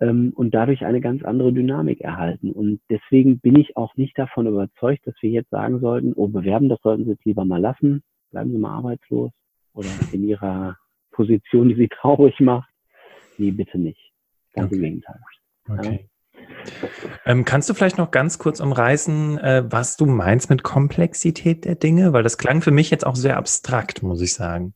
ähm, 0.00 0.32
und 0.34 0.54
dadurch 0.54 0.84
eine 0.84 1.00
ganz 1.00 1.22
andere 1.24 1.52
Dynamik 1.52 2.00
erhalten. 2.00 2.52
Und 2.52 2.80
deswegen 2.90 3.40
bin 3.40 3.56
ich 3.56 3.76
auch 3.76 3.96
nicht 3.96 4.18
davon 4.18 4.46
überzeugt, 4.46 5.06
dass 5.06 5.14
wir 5.20 5.30
jetzt 5.30 5.50
sagen 5.50 5.80
sollten, 5.80 6.12
oh, 6.14 6.28
bewerben, 6.28 6.68
das 6.68 6.80
sollten 6.82 7.04
Sie 7.04 7.10
jetzt 7.10 7.24
lieber 7.24 7.44
mal 7.44 7.60
lassen, 7.60 8.02
bleiben 8.30 8.52
Sie 8.52 8.58
mal 8.58 8.76
arbeitslos. 8.76 9.32
oder 9.74 9.88
in 10.12 10.24
ihrer 10.24 10.76
Position, 11.12 11.68
die 11.68 11.76
sie 11.76 11.88
traurig 11.88 12.38
macht. 12.40 12.68
Nee, 13.38 13.52
bitte 13.52 13.78
nicht. 13.78 14.12
Ganz 14.54 14.66
okay. 14.66 14.76
im 14.76 14.82
Gegenteil. 14.82 15.20
Okay. 15.68 16.08
Ähm, 17.24 17.44
kannst 17.44 17.68
du 17.68 17.74
vielleicht 17.74 17.98
noch 17.98 18.10
ganz 18.10 18.38
kurz 18.38 18.60
umreißen, 18.60 19.38
äh, 19.38 19.64
was 19.68 19.96
du 19.96 20.06
meinst 20.06 20.50
mit 20.50 20.62
Komplexität 20.62 21.64
der 21.64 21.74
Dinge? 21.74 22.12
Weil 22.12 22.22
das 22.22 22.38
klang 22.38 22.62
für 22.62 22.70
mich 22.70 22.90
jetzt 22.90 23.06
auch 23.06 23.16
sehr 23.16 23.36
abstrakt, 23.36 24.02
muss 24.02 24.20
ich 24.20 24.34
sagen. 24.34 24.74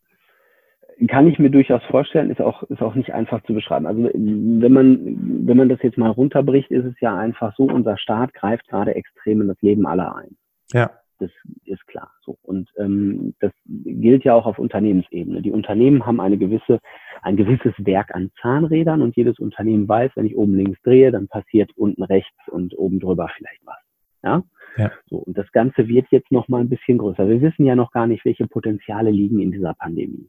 Kann 1.08 1.26
ich 1.26 1.38
mir 1.38 1.50
durchaus 1.50 1.82
vorstellen, 1.84 2.30
ist 2.30 2.40
auch, 2.40 2.62
ist 2.64 2.82
auch 2.82 2.94
nicht 2.94 3.12
einfach 3.12 3.42
zu 3.44 3.54
beschreiben. 3.54 3.86
Also 3.86 4.04
wenn 4.04 4.72
man, 4.72 5.46
wenn 5.46 5.56
man 5.56 5.68
das 5.68 5.82
jetzt 5.82 5.98
mal 5.98 6.10
runterbricht, 6.10 6.70
ist 6.70 6.84
es 6.84 6.98
ja 7.00 7.16
einfach 7.16 7.54
so, 7.56 7.64
unser 7.64 7.98
Staat 7.98 8.34
greift 8.34 8.68
gerade 8.68 8.94
extrem 8.94 9.40
in 9.40 9.48
das 9.48 9.60
Leben 9.60 9.86
aller 9.86 10.14
ein. 10.16 10.36
Ja. 10.72 10.90
Das 11.18 11.30
ist 11.64 11.86
klar. 11.86 12.10
So. 12.24 12.36
Und 12.42 12.68
ähm, 12.78 13.34
das 13.38 13.52
gilt 13.66 14.24
ja 14.24 14.34
auch 14.34 14.46
auf 14.46 14.58
Unternehmensebene. 14.58 15.40
Die 15.40 15.52
Unternehmen 15.52 16.04
haben 16.04 16.20
eine 16.20 16.36
gewisse, 16.36 16.80
ein 17.22 17.36
gewisses 17.36 17.74
Werk 17.78 18.14
an 18.14 18.32
Zahnrädern 18.40 19.02
und 19.02 19.16
jedes 19.16 19.38
Unternehmen 19.38 19.88
weiß, 19.88 20.12
wenn 20.16 20.26
ich 20.26 20.36
oben 20.36 20.56
links 20.56 20.80
drehe, 20.82 21.12
dann 21.12 21.28
passiert 21.28 21.70
unten 21.76 22.02
rechts 22.02 22.36
und 22.48 22.76
oben 22.76 22.98
drüber 22.98 23.30
vielleicht 23.36 23.64
was. 23.64 23.76
Ja. 24.24 24.42
Ja. 24.76 24.90
So, 25.06 25.18
und 25.18 25.36
das 25.36 25.50
Ganze 25.52 25.86
wird 25.88 26.06
jetzt 26.10 26.32
noch 26.32 26.48
mal 26.48 26.60
ein 26.60 26.68
bisschen 26.68 26.98
größer. 26.98 27.28
Wir 27.28 27.40
wissen 27.40 27.66
ja 27.66 27.76
noch 27.76 27.92
gar 27.92 28.06
nicht, 28.06 28.24
welche 28.24 28.46
Potenziale 28.46 29.10
liegen 29.10 29.40
in 29.40 29.52
dieser 29.52 29.74
Pandemie. 29.74 30.28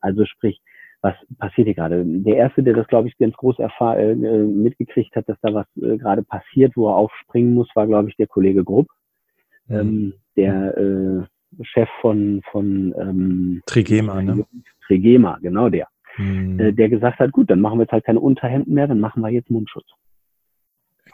Also 0.00 0.24
sprich, 0.24 0.60
was 1.02 1.14
passiert 1.38 1.66
hier 1.66 1.74
gerade? 1.74 2.04
Der 2.04 2.36
erste, 2.36 2.62
der 2.62 2.74
das, 2.74 2.86
glaube 2.88 3.08
ich, 3.08 3.16
ganz 3.18 3.34
groß 3.36 3.58
erfahr 3.58 3.98
äh, 3.98 4.14
mitgekriegt 4.14 5.16
hat, 5.16 5.28
dass 5.28 5.38
da 5.40 5.54
was 5.54 5.66
äh, 5.76 5.96
gerade 5.96 6.22
passiert, 6.22 6.76
wo 6.76 6.88
er 6.88 6.96
aufspringen 6.96 7.54
muss, 7.54 7.68
war, 7.74 7.86
glaube 7.86 8.10
ich, 8.10 8.16
der 8.16 8.26
Kollege 8.26 8.64
Grupp 8.64 8.88
ähm, 9.70 10.14
der 10.36 10.76
äh, 10.76 11.64
Chef 11.64 11.88
von, 12.00 12.42
von 12.50 12.94
ähm, 12.98 13.62
Trigema, 13.66 14.22
ne? 14.22 14.44
Trigema, 14.86 15.38
genau 15.40 15.68
der. 15.68 15.88
Mhm. 16.16 16.58
Äh, 16.58 16.72
der 16.72 16.88
gesagt 16.88 17.18
hat, 17.18 17.32
gut, 17.32 17.50
dann 17.50 17.60
machen 17.60 17.78
wir 17.78 17.84
jetzt 17.84 17.92
halt 17.92 18.04
keine 18.04 18.20
Unterhemden 18.20 18.74
mehr, 18.74 18.88
dann 18.88 19.00
machen 19.00 19.22
wir 19.22 19.30
jetzt 19.30 19.50
Mundschutz. 19.50 19.86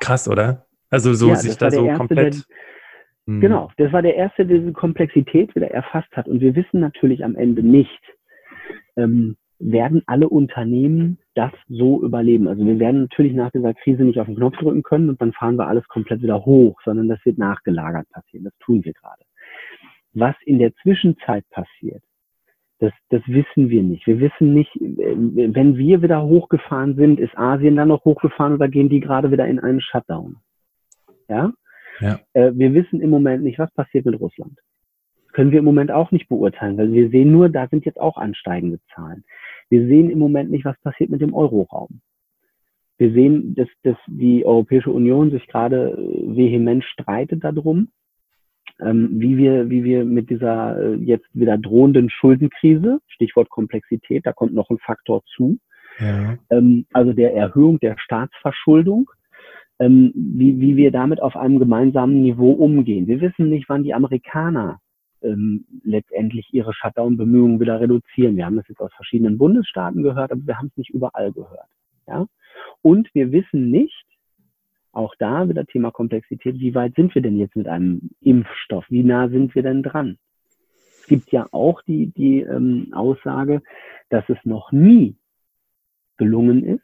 Krass, 0.00 0.28
oder? 0.28 0.66
Also 0.90 1.14
so 1.14 1.28
ja, 1.28 1.36
sich 1.36 1.56
da 1.56 1.70
so 1.70 1.84
erste, 1.84 1.98
komplett. 1.98 2.34
Der, 2.34 3.34
mhm. 3.34 3.40
Genau, 3.40 3.70
das 3.76 3.92
war 3.92 4.02
der 4.02 4.14
erste, 4.14 4.46
der 4.46 4.58
diese 4.58 4.72
Komplexität 4.72 5.54
wieder 5.54 5.70
erfasst 5.70 6.10
hat. 6.12 6.28
Und 6.28 6.40
wir 6.40 6.54
wissen 6.54 6.80
natürlich 6.80 7.24
am 7.24 7.34
Ende 7.34 7.62
nicht, 7.62 8.00
ähm, 8.96 9.36
werden 9.58 10.02
alle 10.06 10.28
Unternehmen 10.28 11.18
das 11.34 11.52
so 11.68 12.02
überleben. 12.02 12.48
Also 12.48 12.64
wir 12.64 12.78
werden 12.78 13.02
natürlich 13.02 13.34
nach 13.34 13.50
dieser 13.50 13.74
Krise 13.74 14.04
nicht 14.04 14.18
auf 14.20 14.26
den 14.26 14.36
Knopf 14.36 14.56
drücken 14.56 14.82
können 14.82 15.08
und 15.08 15.20
dann 15.20 15.32
fahren 15.32 15.56
wir 15.56 15.66
alles 15.66 15.86
komplett 15.88 16.22
wieder 16.22 16.44
hoch, 16.44 16.80
sondern 16.84 17.08
das 17.08 17.24
wird 17.24 17.38
nachgelagert 17.38 18.08
passieren. 18.10 18.44
Das 18.44 18.56
tun 18.58 18.84
wir 18.84 18.92
gerade. 18.92 19.22
Was 20.12 20.34
in 20.44 20.58
der 20.58 20.74
Zwischenzeit 20.76 21.44
passiert, 21.50 22.02
das, 22.78 22.92
das 23.08 23.22
wissen 23.26 23.70
wir 23.70 23.82
nicht. 23.82 24.06
Wir 24.06 24.20
wissen 24.20 24.52
nicht, 24.52 24.70
wenn 24.78 25.78
wir 25.78 26.02
wieder 26.02 26.22
hochgefahren 26.22 26.94
sind, 26.96 27.18
ist 27.18 27.36
Asien 27.36 27.76
dann 27.76 27.88
noch 27.88 28.04
hochgefahren 28.04 28.54
oder 28.54 28.68
gehen 28.68 28.90
die 28.90 29.00
gerade 29.00 29.30
wieder 29.30 29.46
in 29.46 29.58
einen 29.58 29.80
Shutdown? 29.80 30.36
Ja? 31.28 31.52
ja. 32.00 32.20
Äh, 32.34 32.52
wir 32.54 32.74
wissen 32.74 33.00
im 33.00 33.08
Moment 33.08 33.42
nicht, 33.42 33.58
was 33.58 33.72
passiert 33.72 34.04
mit 34.04 34.20
Russland 34.20 34.58
können 35.36 35.52
wir 35.52 35.58
im 35.58 35.66
Moment 35.66 35.90
auch 35.90 36.12
nicht 36.12 36.30
beurteilen, 36.30 36.78
weil 36.78 36.94
wir 36.94 37.10
sehen 37.10 37.30
nur, 37.30 37.50
da 37.50 37.68
sind 37.68 37.84
jetzt 37.84 38.00
auch 38.00 38.16
ansteigende 38.16 38.80
Zahlen. 38.94 39.22
Wir 39.68 39.86
sehen 39.86 40.08
im 40.08 40.18
Moment 40.18 40.50
nicht, 40.50 40.64
was 40.64 40.80
passiert 40.80 41.10
mit 41.10 41.20
dem 41.20 41.34
Euroraum. 41.34 42.00
Wir 42.96 43.12
sehen, 43.12 43.54
dass, 43.54 43.68
dass 43.82 43.98
die 44.06 44.46
Europäische 44.46 44.90
Union 44.90 45.30
sich 45.30 45.46
gerade 45.46 45.90
äh, 45.90 46.36
vehement 46.36 46.84
streitet 46.84 47.44
darum, 47.44 47.88
ähm, 48.80 49.10
wie 49.12 49.36
wir, 49.36 49.68
wie 49.68 49.84
wir 49.84 50.06
mit 50.06 50.30
dieser 50.30 50.80
äh, 50.80 50.94
jetzt 50.94 51.28
wieder 51.34 51.58
drohenden 51.58 52.08
Schuldenkrise, 52.08 53.00
Stichwort 53.06 53.50
Komplexität, 53.50 54.24
da 54.24 54.32
kommt 54.32 54.54
noch 54.54 54.70
ein 54.70 54.78
Faktor 54.78 55.22
zu, 55.36 55.58
ja. 55.98 56.38
ähm, 56.48 56.86
also 56.94 57.12
der 57.12 57.34
Erhöhung 57.34 57.78
der 57.80 57.96
Staatsverschuldung, 57.98 59.10
ähm, 59.80 60.12
wie, 60.14 60.58
wie 60.62 60.76
wir 60.76 60.92
damit 60.92 61.20
auf 61.20 61.36
einem 61.36 61.58
gemeinsamen 61.58 62.22
Niveau 62.22 62.52
umgehen. 62.52 63.06
Wir 63.06 63.20
wissen 63.20 63.50
nicht, 63.50 63.68
wann 63.68 63.82
die 63.82 63.92
Amerikaner 63.92 64.80
ähm, 65.26 65.64
letztendlich 65.84 66.52
ihre 66.52 66.72
Shutdown-Bemühungen 66.72 67.60
wieder 67.60 67.80
reduzieren. 67.80 68.36
Wir 68.36 68.46
haben 68.46 68.56
das 68.56 68.68
jetzt 68.68 68.80
aus 68.80 68.92
verschiedenen 68.94 69.38
Bundesstaaten 69.38 70.02
gehört, 70.02 70.32
aber 70.32 70.46
wir 70.46 70.58
haben 70.58 70.68
es 70.68 70.76
nicht 70.76 70.90
überall 70.90 71.32
gehört. 71.32 71.68
Ja? 72.06 72.26
Und 72.82 73.12
wir 73.14 73.32
wissen 73.32 73.70
nicht, 73.70 74.04
auch 74.92 75.14
da 75.18 75.48
wieder 75.48 75.66
Thema 75.66 75.90
Komplexität, 75.90 76.58
wie 76.58 76.74
weit 76.74 76.94
sind 76.94 77.14
wir 77.14 77.20
denn 77.20 77.36
jetzt 77.38 77.54
mit 77.54 77.68
einem 77.68 78.10
Impfstoff? 78.22 78.86
Wie 78.88 79.02
nah 79.02 79.28
sind 79.28 79.54
wir 79.54 79.62
denn 79.62 79.82
dran? 79.82 80.16
Es 81.00 81.06
gibt 81.06 81.30
ja 81.32 81.46
auch 81.52 81.82
die, 81.82 82.06
die 82.12 82.40
ähm, 82.40 82.88
Aussage, 82.92 83.62
dass 84.08 84.24
es 84.28 84.38
noch 84.44 84.72
nie 84.72 85.16
gelungen 86.16 86.64
ist, 86.64 86.82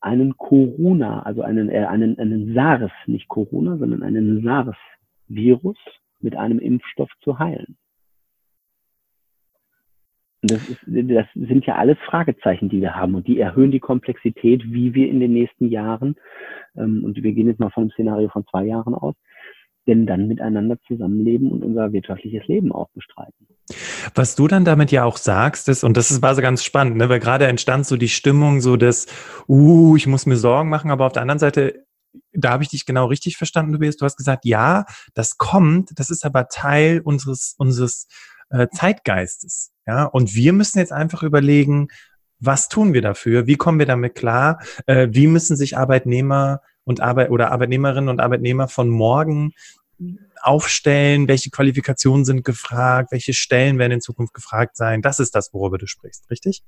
einen 0.00 0.36
Corona, 0.36 1.22
also 1.22 1.42
einen, 1.42 1.68
äh, 1.68 1.84
einen, 1.84 2.18
einen 2.18 2.52
SARS, 2.54 2.90
nicht 3.06 3.28
Corona, 3.28 3.76
sondern 3.76 4.02
einen 4.02 4.42
SARS-Virus 4.42 5.78
mit 6.22 6.36
einem 6.36 6.58
Impfstoff 6.58 7.10
zu 7.22 7.38
heilen. 7.38 7.76
Das, 10.42 10.66
ist, 10.70 10.80
das 10.86 11.26
sind 11.34 11.66
ja 11.66 11.74
alles 11.76 11.98
Fragezeichen, 12.06 12.70
die 12.70 12.80
wir 12.80 12.94
haben 12.94 13.14
und 13.14 13.26
die 13.28 13.38
erhöhen 13.38 13.70
die 13.70 13.80
Komplexität, 13.80 14.62
wie 14.64 14.94
wir 14.94 15.08
in 15.08 15.20
den 15.20 15.34
nächsten 15.34 15.68
Jahren, 15.68 16.16
ähm, 16.76 17.04
und 17.04 17.22
wir 17.22 17.32
gehen 17.32 17.48
jetzt 17.48 17.60
mal 17.60 17.70
vom 17.70 17.90
Szenario 17.90 18.30
von 18.30 18.46
zwei 18.46 18.64
Jahren 18.64 18.94
aus, 18.94 19.14
denn 19.86 20.06
dann 20.06 20.28
miteinander 20.28 20.78
zusammenleben 20.86 21.50
und 21.50 21.62
unser 21.62 21.92
wirtschaftliches 21.92 22.46
Leben 22.46 22.72
auch 22.72 22.88
bestreiten. 22.94 23.48
Was 24.14 24.34
du 24.34 24.48
dann 24.48 24.64
damit 24.64 24.90
ja 24.92 25.04
auch 25.04 25.18
sagst, 25.18 25.68
ist, 25.68 25.84
und 25.84 25.96
das 25.96 26.10
ist, 26.10 26.22
war 26.22 26.34
so 26.34 26.40
ganz 26.40 26.64
spannend, 26.64 26.96
ne, 26.96 27.10
weil 27.10 27.20
gerade 27.20 27.46
entstand 27.46 27.84
so 27.84 27.98
die 27.98 28.08
Stimmung, 28.08 28.62
so 28.62 28.76
dass, 28.76 29.06
uh, 29.46 29.94
ich 29.96 30.06
muss 30.06 30.24
mir 30.24 30.36
Sorgen 30.36 30.70
machen, 30.70 30.90
aber 30.90 31.06
auf 31.06 31.12
der 31.12 31.22
anderen 31.22 31.38
Seite 31.38 31.84
da 32.32 32.50
habe 32.50 32.62
ich 32.62 32.68
dich 32.68 32.86
genau 32.86 33.06
richtig 33.06 33.36
verstanden, 33.36 33.72
Tobias. 33.72 33.96
Du 33.96 34.04
hast 34.04 34.16
gesagt, 34.16 34.44
ja, 34.44 34.84
das 35.14 35.38
kommt, 35.38 35.98
das 35.98 36.10
ist 36.10 36.24
aber 36.24 36.48
Teil 36.48 37.00
unseres, 37.00 37.54
unseres 37.58 38.08
äh, 38.50 38.68
Zeitgeistes. 38.72 39.72
Ja, 39.86 40.04
und 40.04 40.34
wir 40.34 40.52
müssen 40.52 40.78
jetzt 40.78 40.92
einfach 40.92 41.22
überlegen, 41.22 41.88
was 42.38 42.68
tun 42.68 42.94
wir 42.94 43.02
dafür? 43.02 43.46
Wie 43.46 43.56
kommen 43.56 43.78
wir 43.78 43.86
damit 43.86 44.14
klar? 44.14 44.60
Äh, 44.86 45.08
wie 45.10 45.26
müssen 45.26 45.56
sich 45.56 45.76
Arbeitnehmer 45.76 46.60
und 46.84 47.00
Arbeit 47.00 47.30
oder 47.30 47.52
Arbeitnehmerinnen 47.52 48.08
und 48.08 48.20
Arbeitnehmer 48.20 48.68
von 48.68 48.88
morgen 48.88 49.52
aufstellen? 50.40 51.28
Welche 51.28 51.50
Qualifikationen 51.50 52.24
sind 52.24 52.44
gefragt? 52.44 53.12
Welche 53.12 53.34
Stellen 53.34 53.78
werden 53.78 53.92
in 53.92 54.00
Zukunft 54.00 54.32
gefragt 54.32 54.76
sein? 54.76 55.02
Das 55.02 55.20
ist 55.20 55.34
das, 55.34 55.52
worüber 55.52 55.78
du 55.78 55.86
sprichst, 55.86 56.30
richtig? 56.30 56.62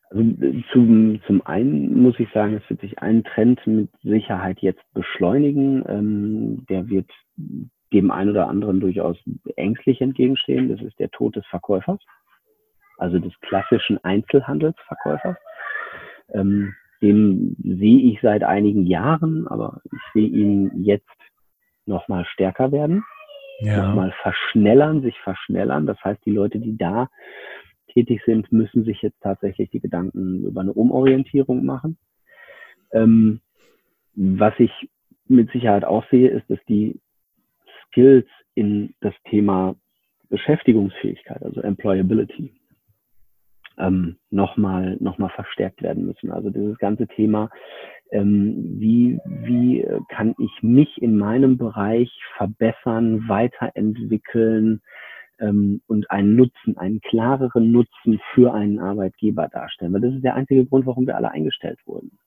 Also 0.09 0.23
zum, 0.73 1.21
zum 1.27 1.45
einen 1.45 2.01
muss 2.01 2.19
ich 2.19 2.31
sagen, 2.33 2.55
es 2.55 2.71
wird 2.71 2.81
sich 2.81 2.99
ein 2.99 3.25
Trend 3.25 3.61
mit 3.67 3.91
Sicherheit 4.03 4.61
jetzt 4.61 4.81
beschleunigen. 4.95 5.85
Ähm, 5.87 6.65
der 6.71 6.89
wird 6.89 7.11
dem 7.93 8.11
einen 8.11 8.31
oder 8.31 8.49
anderen 8.49 8.81
durchaus 8.81 9.17
ängstlich 9.57 10.01
entgegenstehen. 10.01 10.69
Das 10.69 10.81
ist 10.81 10.99
der 10.99 11.11
Tod 11.11 11.37
des 11.37 11.47
Verkäufers, 11.47 12.01
also 12.99 13.19
des 13.19 13.33
klassischen 13.41 14.03
Einzelhandelsverkäufers. 14.05 15.37
Ähm, 16.35 16.75
den 17.01 17.57
sehe 17.63 18.13
ich 18.13 18.21
seit 18.21 18.43
einigen 18.43 18.85
Jahren, 18.85 19.47
aber 19.47 19.81
ich 19.85 20.01
sehe 20.13 20.29
ihn 20.29 20.83
jetzt 20.83 21.07
nochmal 21.87 22.25
stärker 22.27 22.73
werden, 22.73 23.05
ja. 23.61 23.87
nochmal 23.87 24.13
verschnellern, 24.23 25.03
sich 25.03 25.19
verschnellern. 25.21 25.87
Das 25.87 26.03
heißt, 26.03 26.25
die 26.27 26.33
Leute, 26.33 26.59
die 26.59 26.77
da 26.77 27.09
tätig 27.93 28.23
sind, 28.27 28.53
müssen 28.53 28.85
sich 28.85 29.01
jetzt 29.03 29.21
tatsächlich 29.23 29.71
die 29.71 29.81
Gedanken 29.81 30.45
über 30.45 30.61
eine 30.61 30.73
Umorientierung 30.73 31.65
machen. 31.65 31.99
Ähm, 32.93 33.41
was 34.15 34.55
ich 34.59 34.73
mit 35.29 35.51
Sicherheit 35.53 35.85
auch 35.85 36.05
sehe, 36.11 36.29
ist, 36.31 36.49
dass 36.51 36.59
die 36.69 37.01
Skills 37.91 38.27
in 38.55 38.95
das 39.01 39.15
Thema 39.29 39.77
Beschäftigungsfähigkeit, 40.31 41.43
also 41.43 41.61
Employability, 41.61 42.53
ähm, 43.79 44.17
nochmal 44.31 44.97
noch 45.01 45.19
mal 45.19 45.31
verstärkt 45.31 45.83
werden 45.83 46.07
müssen. 46.07 46.31
Also 46.31 46.51
dieses 46.51 46.79
ganze 46.79 47.07
Thema, 47.07 47.51
ähm, 48.11 48.77
wie, 48.79 49.19
wie 49.25 49.87
kann 50.09 50.35
ich 50.39 50.63
mich 50.63 51.01
in 51.01 51.17
meinem 51.17 51.57
Bereich 51.57 52.11
verbessern, 52.37 53.29
weiterentwickeln 53.29 54.81
ähm, 55.41 55.81
und 55.87 56.11
einen 56.11 56.37
Nutzen, 56.37 56.77
einen 56.77 57.01
klareren 57.01 57.71
Nutzen 57.71 58.21
für 58.35 58.53
einen 58.53 58.79
Arbeitgeber 58.79 59.49
darstellen. 59.49 59.93
Weil 59.93 60.01
das 60.01 60.15
ist 60.15 60.25
der 60.25 60.35
einzige 60.35 60.67
Grund, 60.67 60.87
warum 60.87 61.07
wir 61.07 61.17
alle 61.17 61.31
eingestellt 61.31 61.79
wurden. 61.87 62.19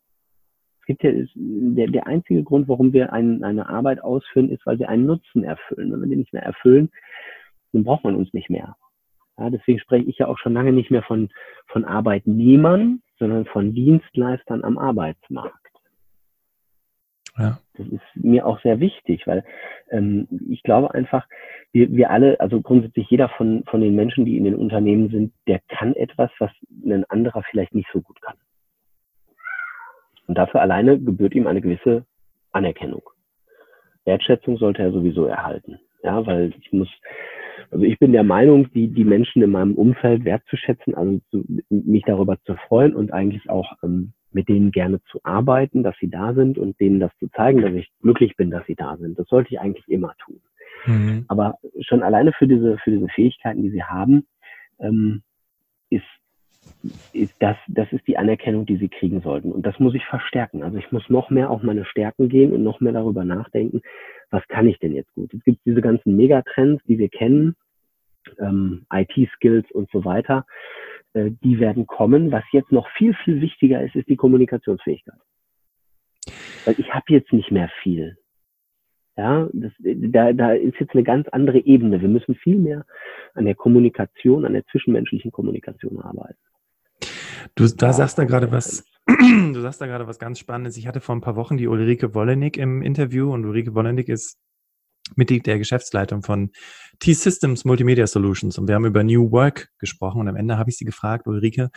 Gibt 0.98 1.04
ja 1.04 1.12
der, 1.36 1.88
der 1.88 2.08
einzige 2.08 2.44
Grund, 2.44 2.68
warum 2.68 2.94
wir 2.94 3.14
ein, 3.14 3.44
eine 3.44 3.70
Arbeit 3.70 4.04
ausführen, 4.04 4.50
ist, 4.50 4.66
weil 4.66 4.80
wir 4.80 4.90
einen 4.90 5.06
Nutzen 5.06 5.44
erfüllen. 5.44 5.92
Wenn 5.92 6.02
wir 6.02 6.08
den 6.08 6.20
nicht 6.20 6.34
mehr 6.34 6.44
erfüllen, 6.44 6.90
dann 7.74 7.84
braucht 7.84 8.04
man 8.04 8.16
uns 8.16 8.34
nicht 8.34 8.50
mehr. 8.50 8.76
Ja, 9.38 9.50
deswegen 9.50 9.80
spreche 9.80 10.10
ich 10.10 10.18
ja 10.18 10.28
auch 10.28 10.38
schon 10.38 10.54
lange 10.54 10.74
nicht 10.74 10.92
mehr 10.92 11.04
von, 11.04 11.30
von 11.68 11.86
Arbeitnehmern, 11.86 13.02
sondern 13.18 13.46
von 13.46 13.74
Dienstleistern 13.74 14.64
am 14.64 14.78
Arbeitsmarkt. 14.78 15.56
Ja. 17.38 17.60
Das 17.76 17.88
ist 17.88 18.02
mir 18.16 18.46
auch 18.46 18.62
sehr 18.62 18.80
wichtig, 18.80 19.26
weil 19.26 19.44
ähm, 19.90 20.28
ich 20.50 20.64
glaube 20.64 20.94
einfach, 20.94 21.26
wir, 21.72 21.92
wir 21.92 22.12
alle, 22.12 22.40
also 22.40 22.62
grundsätzlich 22.62 23.10
jeder 23.10 23.30
von, 23.30 23.64
von 23.66 23.82
den 23.82 23.96
Menschen, 23.96 24.26
die 24.26 24.38
in 24.38 24.44
den 24.44 24.56
Unternehmen 24.56 25.10
sind, 25.10 25.34
der 25.48 25.62
kann 25.70 25.96
etwas, 25.96 26.30
was 26.40 26.52
ein 26.86 27.06
anderer 27.06 27.44
vielleicht 27.50 27.74
nicht 27.74 27.90
so 27.94 28.02
gut 28.02 28.22
kann. 28.22 28.36
Und 30.32 30.38
dafür 30.38 30.62
alleine 30.62 30.98
gebührt 30.98 31.36
ihm 31.36 31.46
eine 31.46 31.60
gewisse 31.60 32.06
Anerkennung. 32.54 33.02
Wertschätzung 34.06 34.56
sollte 34.56 34.82
er 34.82 34.94
sowieso 34.94 35.26
erhalten. 35.26 35.78
Ja, 36.04 36.26
weil 36.26 36.54
ich 36.58 36.72
muss, 36.72 36.88
also 37.70 37.84
ich 37.84 38.00
bin 38.00 38.14
der 38.14 38.24
Meinung, 38.24 38.72
die, 38.72 38.88
die 38.88 39.04
Menschen 39.04 39.42
in 39.42 39.52
meinem 39.52 39.76
Umfeld 39.76 40.24
wertzuschätzen, 40.24 40.96
also 40.96 41.20
zu, 41.32 41.44
mich 41.70 42.04
darüber 42.06 42.38
zu 42.46 42.56
freuen 42.70 42.96
und 42.96 43.12
eigentlich 43.12 43.50
auch 43.50 43.74
ähm, 43.84 44.14
mit 44.32 44.48
denen 44.48 44.72
gerne 44.72 45.04
zu 45.12 45.20
arbeiten, 45.24 45.84
dass 45.84 45.98
sie 46.00 46.10
da 46.10 46.34
sind 46.34 46.58
und 46.58 46.80
denen 46.80 47.02
das 47.02 47.12
zu 47.20 47.28
zeigen, 47.32 47.62
dass 47.62 47.74
ich 47.74 47.92
glücklich 48.02 48.38
bin, 48.38 48.52
dass 48.52 48.66
sie 48.68 48.76
da 48.76 48.96
sind. 48.96 49.20
Das 49.20 49.28
sollte 49.28 49.50
ich 49.52 49.60
eigentlich 49.60 49.90
immer 49.90 50.16
tun. 50.24 50.40
Mhm. 50.86 51.26
Aber 51.28 51.56
schon 51.82 52.04
alleine 52.04 52.32
für 52.32 52.48
diese, 52.48 52.78
für 52.78 52.92
diese 52.92 53.10
Fähigkeiten, 53.10 53.64
die 53.64 53.72
sie 53.72 53.84
haben, 53.84 54.26
ähm, 54.80 55.24
ist, 55.90 56.06
ist 56.06 56.21
das, 57.40 57.58
das 57.68 57.92
ist 57.92 58.08
die 58.08 58.18
Anerkennung, 58.18 58.66
die 58.66 58.78
sie 58.78 58.90
kriegen 58.90 59.22
sollten. 59.22 59.52
Und 59.52 59.66
das 59.66 59.80
muss 59.80 59.94
ich 59.94 60.06
verstärken. 60.06 60.64
Also 60.64 60.78
ich 60.78 60.92
muss 60.92 61.10
noch 61.10 61.30
mehr 61.30 61.50
auf 61.50 61.62
meine 61.64 61.86
Stärken 61.86 62.30
gehen 62.30 62.54
und 62.54 62.64
noch 62.64 62.80
mehr 62.80 62.94
darüber 62.94 63.24
nachdenken, 63.24 63.82
was 64.30 64.48
kann 64.48 64.68
ich 64.68 64.80
denn 64.80 64.94
jetzt 64.94 65.14
gut? 65.14 65.34
Es 65.34 65.44
gibt 65.44 65.60
diese 65.66 65.82
ganzen 65.82 66.16
Megatrends, 66.16 66.84
die 66.86 66.98
wir 66.98 67.10
kennen, 67.10 67.56
ähm, 68.40 68.86
IT-Skills 68.92 69.70
und 69.72 69.90
so 69.92 70.06
weiter, 70.06 70.46
äh, 71.14 71.32
die 71.44 71.60
werden 71.60 71.86
kommen. 71.86 72.32
Was 72.32 72.44
jetzt 72.52 72.72
noch 72.72 72.88
viel, 72.98 73.14
viel 73.14 73.42
wichtiger 73.42 73.84
ist, 73.84 73.96
ist 73.96 74.08
die 74.08 74.16
Kommunikationsfähigkeit. 74.16 75.20
Weil 76.66 76.76
ich 76.78 76.94
habe 76.94 77.06
jetzt 77.10 77.34
nicht 77.34 77.52
mehr 77.52 77.70
viel. 77.82 78.18
Ja, 79.18 79.50
das, 79.52 79.74
da, 79.80 80.32
da 80.32 80.54
ist 80.54 80.80
jetzt 80.80 80.94
eine 80.94 81.04
ganz 81.04 81.28
andere 81.30 81.60
Ebene. 81.60 82.02
Wir 82.02 82.08
müssen 82.08 82.36
viel 82.36 82.58
mehr 82.58 82.86
an 83.34 83.46
der 83.46 83.56
Kommunikation, 83.56 84.46
an 84.46 84.54
der 84.54 84.66
zwischenmenschlichen 84.68 85.32
Kommunikation 85.32 86.00
arbeiten. 86.00 86.40
Du 87.56 87.68
da 87.68 87.94
sagst 87.94 88.18
da 88.18 88.24
gerade 88.26 88.52
was, 88.52 88.84
du 89.08 89.62
sagst 89.62 89.82
da 89.82 89.88
gerade 89.88 90.08
was 90.08 90.20
ganz 90.20 90.40
Spannendes. 90.40 90.78
Ich 90.78 90.88
hatte 90.88 91.02
vor 91.02 91.16
ein 91.16 91.22
paar 91.22 91.36
Wochen 91.36 91.58
die 91.58 91.68
Ulrike 91.68 92.14
Wollenig 92.14 92.58
im 92.58 92.82
Interview 92.82 93.34
und 93.34 93.46
Ulrike 93.46 93.74
Wollenig 93.74 94.10
ist 94.10 94.38
Mitglied 95.16 95.46
der 95.46 95.58
Geschäftsleitung 95.58 96.24
von 96.24 96.52
T-Systems 97.00 97.66
Multimedia 97.66 98.08
Solutions 98.08 98.58
und 98.58 98.68
wir 98.68 98.76
haben 98.76 98.86
über 98.86 99.04
New 99.04 99.32
Work 99.32 99.70
gesprochen 99.80 100.22
und 100.22 100.28
am 100.28 100.36
Ende 100.36 100.58
habe 100.58 100.70
ich 100.70 100.78
sie 100.78 100.86
gefragt, 100.86 101.28
Ulrike, 101.28 101.70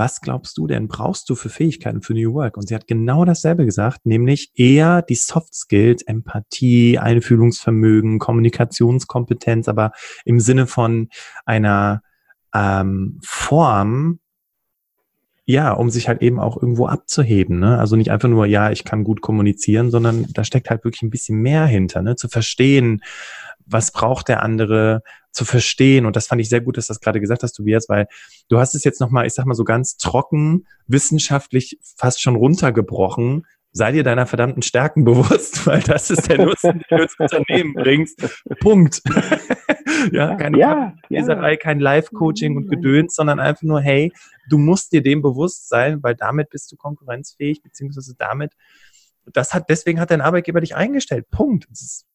was 0.00 0.22
glaubst 0.22 0.56
du 0.56 0.66
denn, 0.66 0.88
brauchst 0.88 1.28
du 1.28 1.34
für 1.34 1.50
Fähigkeiten 1.50 2.00
für 2.00 2.14
New 2.14 2.32
Work? 2.32 2.56
Und 2.56 2.68
sie 2.68 2.74
hat 2.74 2.86
genau 2.86 3.26
dasselbe 3.26 3.66
gesagt, 3.66 4.06
nämlich 4.06 4.50
eher 4.54 5.02
die 5.02 5.14
Soft 5.14 5.54
Skills, 5.54 6.02
Empathie, 6.02 6.98
Einfühlungsvermögen, 6.98 8.18
Kommunikationskompetenz, 8.18 9.68
aber 9.68 9.92
im 10.24 10.40
Sinne 10.40 10.66
von 10.66 11.10
einer 11.44 12.00
ähm, 12.54 13.20
Form, 13.22 14.20
ja, 15.50 15.72
um 15.72 15.90
sich 15.90 16.08
halt 16.08 16.22
eben 16.22 16.38
auch 16.38 16.56
irgendwo 16.56 16.86
abzuheben. 16.86 17.58
Ne? 17.58 17.78
Also 17.78 17.96
nicht 17.96 18.10
einfach 18.10 18.28
nur, 18.28 18.46
ja, 18.46 18.70
ich 18.70 18.84
kann 18.84 19.04
gut 19.04 19.20
kommunizieren, 19.20 19.90
sondern 19.90 20.26
da 20.32 20.44
steckt 20.44 20.70
halt 20.70 20.84
wirklich 20.84 21.02
ein 21.02 21.10
bisschen 21.10 21.38
mehr 21.38 21.66
hinter, 21.66 22.02
ne? 22.02 22.16
zu 22.16 22.28
verstehen, 22.28 23.02
was 23.66 23.92
braucht 23.92 24.28
der 24.28 24.42
andere, 24.42 25.02
zu 25.32 25.44
verstehen. 25.44 26.06
Und 26.06 26.16
das 26.16 26.26
fand 26.26 26.40
ich 26.40 26.48
sehr 26.48 26.60
gut, 26.60 26.76
dass 26.76 26.86
du 26.86 26.92
das 26.92 27.00
gerade 27.00 27.20
gesagt 27.20 27.42
hast, 27.42 27.52
Tobias, 27.52 27.88
weil 27.88 28.06
du 28.48 28.58
hast 28.58 28.74
es 28.74 28.84
jetzt 28.84 29.00
nochmal, 29.00 29.26
ich 29.26 29.34
sag 29.34 29.46
mal 29.46 29.54
so 29.54 29.64
ganz 29.64 29.96
trocken, 29.96 30.66
wissenschaftlich 30.86 31.78
fast 31.96 32.20
schon 32.20 32.36
runtergebrochen, 32.36 33.46
sei 33.72 33.92
dir 33.92 34.02
deiner 34.02 34.26
verdammten 34.26 34.62
Stärken 34.62 35.04
bewusst, 35.04 35.66
weil 35.66 35.80
das 35.80 36.10
ist 36.10 36.28
der 36.28 36.44
Nutzen, 36.44 36.82
den 36.90 36.98
du 36.98 37.02
ins 37.02 37.14
Unternehmen 37.18 37.74
bringst. 37.74 38.28
Punkt. 38.60 39.02
ja, 40.12 40.34
keine 40.34 40.58
ja, 40.58 40.94
Leserei, 41.08 41.52
ja. 41.52 41.56
kein 41.56 41.80
Live-Coaching 41.80 42.56
und 42.56 42.68
Gedöns, 42.68 43.14
sondern 43.14 43.38
einfach 43.38 43.62
nur, 43.62 43.80
hey, 43.80 44.12
du 44.50 44.58
musst 44.58 44.92
dir 44.92 45.02
dem 45.02 45.22
bewusst 45.22 45.68
sein, 45.68 46.02
weil 46.02 46.14
damit 46.14 46.50
bist 46.50 46.70
du 46.72 46.76
konkurrenzfähig, 46.76 47.62
beziehungsweise 47.62 48.14
damit, 48.18 48.52
das 49.32 49.54
hat, 49.54 49.68
deswegen 49.68 50.00
hat 50.00 50.10
dein 50.10 50.20
Arbeitgeber 50.20 50.60
dich 50.60 50.76
eingestellt. 50.76 51.26
Punkt. 51.30 51.66
Das 51.70 52.06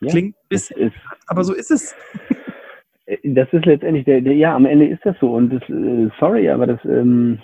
ja, 0.00 0.10
klingt 0.10 0.36
bisschen, 0.48 0.92
aber 1.26 1.44
so 1.44 1.54
ist 1.54 1.70
es. 1.70 1.94
Das 3.22 3.48
ist 3.52 3.64
letztendlich 3.64 4.04
der, 4.04 4.20
der, 4.20 4.34
ja, 4.34 4.54
am 4.54 4.66
Ende 4.66 4.88
ist 4.88 5.04
das 5.04 5.16
so. 5.20 5.32
Und 5.32 5.50
das, 5.50 5.62
äh, 5.68 6.10
sorry, 6.18 6.50
aber 6.50 6.66
das, 6.66 6.84
ähm, 6.84 7.38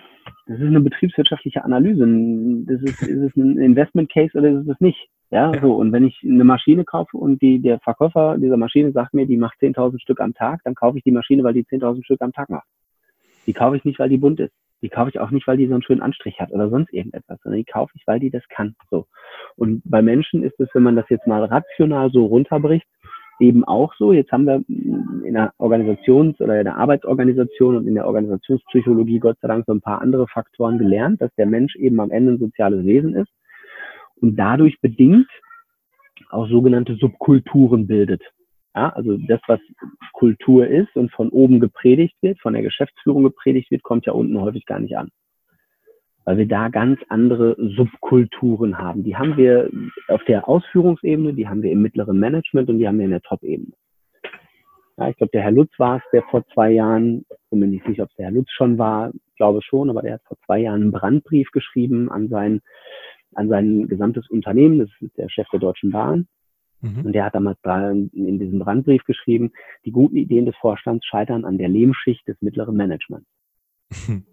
das 0.47 0.59
ist 0.59 0.67
eine 0.67 0.81
betriebswirtschaftliche 0.81 1.65
Analyse. 1.65 2.05
Das 2.67 2.83
ist, 2.83 3.03
ist 3.03 3.31
es 3.31 3.37
ein 3.37 3.59
Investment 3.59 4.11
Case 4.13 4.37
oder 4.37 4.51
ist 4.51 4.69
es 4.69 4.81
nicht? 4.81 5.09
Ja, 5.31 5.53
so. 5.63 5.75
Und 5.77 5.93
wenn 5.93 6.05
ich 6.05 6.21
eine 6.25 6.45
Maschine 6.45 6.85
kaufe 6.85 7.17
und 7.17 7.41
die, 7.41 7.61
der 7.61 7.79
Verkäufer 7.81 8.37
dieser 8.39 8.57
Maschine 8.57 8.93
sagt 8.93 9.15
mir, 9.15 9.27
die 9.27 9.39
macht 9.39 9.59
10.000 9.61 10.01
Stück 10.01 10.21
am 10.21 10.35
Tag, 10.35 10.61
dann 10.65 10.75
kaufe 10.75 10.99
ich 10.99 11.05
die 11.05 11.13
Maschine, 11.13 11.45
weil 11.45 11.55
die 11.55 11.65
10.000 11.65 12.05
Stück 12.05 12.21
am 12.21 12.33
Tag 12.33 12.51
macht. 12.51 12.67
Die 13.47 13.53
kaufe 13.53 13.77
ich 13.77 13.85
nicht, 13.85 13.99
weil 13.99 14.09
die 14.09 14.19
bunt 14.19 14.41
ist. 14.41 14.53
Die 14.83 14.89
kaufe 14.89 15.11
ich 15.11 15.21
auch 15.21 15.31
nicht, 15.31 15.47
weil 15.47 15.57
die 15.57 15.69
so 15.69 15.75
einen 15.75 15.83
schönen 15.83 16.03
Anstrich 16.03 16.41
hat 16.41 16.51
oder 16.51 16.69
sonst 16.69 16.93
irgendetwas, 16.93 17.39
sondern 17.43 17.61
die 17.61 17.71
kaufe 17.71 17.93
ich, 17.95 18.03
weil 18.07 18.19
die 18.19 18.31
das 18.31 18.43
kann. 18.49 18.75
So. 18.91 19.07
Und 19.57 19.83
bei 19.85 20.03
Menschen 20.03 20.43
ist 20.43 20.59
es, 20.59 20.69
wenn 20.75 20.83
man 20.83 20.97
das 20.97 21.09
jetzt 21.09 21.27
mal 21.27 21.45
rational 21.45 22.11
so 22.11 22.27
runterbricht, 22.27 22.87
eben 23.39 23.65
auch 23.65 23.95
so. 23.95 24.13
Jetzt 24.13 24.33
haben 24.33 24.47
wir 24.47 24.63
in 24.69 25.35
der 25.35 25.53
Organisations- 25.59 26.41
oder 26.41 26.59
in 26.59 26.65
der 26.65 26.77
Arbeitsorganisation 26.77 27.77
und 27.77 27.87
in 27.87 27.95
der 27.95 28.07
Organisationspsychologie 28.07 29.19
Gott 29.19 29.39
sei 29.41 29.49
Dank 29.49 29.65
so 29.67 29.73
ein 29.73 29.81
paar 29.81 30.01
andere 30.01 30.27
Faktoren 30.29 30.79
gelernt, 30.79 31.21
dass 31.21 31.35
der 31.37 31.47
Mensch 31.47 31.77
eben 31.77 32.01
am 32.01 32.11
Ende 32.11 32.33
ein 32.33 32.39
soziales 32.39 32.85
Wesen 32.85 33.15
ist 33.15 33.31
und 34.21 34.37
dadurch 34.37 34.81
bedingt 34.81 35.29
auch 36.31 36.49
sogenannte 36.49 36.97
Subkulturen 36.97 37.87
bildet. 37.87 38.23
Ja, 38.75 38.89
also 38.91 39.19
das, 39.19 39.41
was 39.47 39.61
Kultur 40.13 40.67
ist 40.67 40.97
und 40.97 41.13
von 41.13 41.29
oben 41.29 41.61
gepredigt 41.61 42.17
wird, 42.23 42.41
von 42.41 42.55
der 42.55 42.63
Geschäftsführung 42.63 43.23
gepredigt 43.23 43.71
wird, 43.71 43.83
kommt 43.83 44.07
ja 44.07 44.13
unten 44.13 44.41
häufig 44.41 44.65
gar 44.65 44.79
nicht 44.79 44.97
an 44.97 45.11
weil 46.25 46.39
wir 46.39 46.47
da 46.47 46.69
ganz 46.69 47.01
andere 47.09 47.57
Subkulturen 47.59 48.79
haben. 48.79 49.03
Die 49.05 49.17
haben 49.17 49.37
wir 49.37 49.71
auf 50.09 50.23
der 50.25 50.49
Ausführungsebene, 50.49 51.35
die 51.35 51.49
haben 51.49 51.63
wir 51.63 51.73
im 51.73 51.83
mittleren 51.83 52.19
Management 52.19 52.69
und 52.69 52.79
die 52.79 52.87
haben 52.87 52.99
wir 52.99 53.07
in 53.07 53.11
der 53.11 53.23
Top-Ebene. 53.23 53.73
Ja, 54.99 55.09
ich 55.09 55.17
glaube, 55.17 55.31
der 55.33 55.43
Herr 55.43 55.53
Lutz 55.53 55.73
war 55.79 55.97
es, 55.97 56.03
der 56.13 56.23
vor 56.25 56.47
zwei 56.53 56.71
Jahren, 56.71 57.25
mir 57.51 57.67
nicht 57.67 57.87
ob 57.87 58.09
es 58.09 58.17
der 58.17 58.27
Herr 58.27 58.33
Lutz 58.33 58.51
schon 58.51 58.79
war, 58.79 59.11
glaube 59.37 59.63
schon, 59.63 59.91
aber 59.91 60.03
der 60.03 60.15
hat 60.15 60.23
vor 60.25 60.37
zwei 60.45 60.61
Jahren 60.61 60.83
einen 60.83 60.93
Brandbrief 60.93 61.51
geschrieben 61.51 62.11
an 62.11 62.29
sein, 62.29 62.61
an 63.35 63.49
sein 63.49 63.89
gesamtes 63.89 64.29
Unternehmen. 64.29 64.79
Das 64.79 64.91
ist 65.01 65.17
der 65.17 65.29
Chef 65.29 65.49
der 65.49 65.61
Deutschen 65.61 65.91
Bahn. 65.91 66.29
Mhm. 66.83 67.07
Und 67.07 67.13
der 67.13 67.25
hat 67.25 67.35
damals 67.35 67.59
in 68.13 68.39
diesem 68.39 68.59
Brandbrief 68.59 69.05
geschrieben, 69.05 69.53
die 69.85 69.93
guten 69.93 70.17
Ideen 70.17 70.47
des 70.47 70.57
Vorstands 70.57 71.07
scheitern 71.07 71.45
an 71.45 71.57
der 71.59 71.69
Lehmschicht 71.69 72.27
des 72.29 72.41
mittleren 72.43 72.77
Managements. 72.77 73.29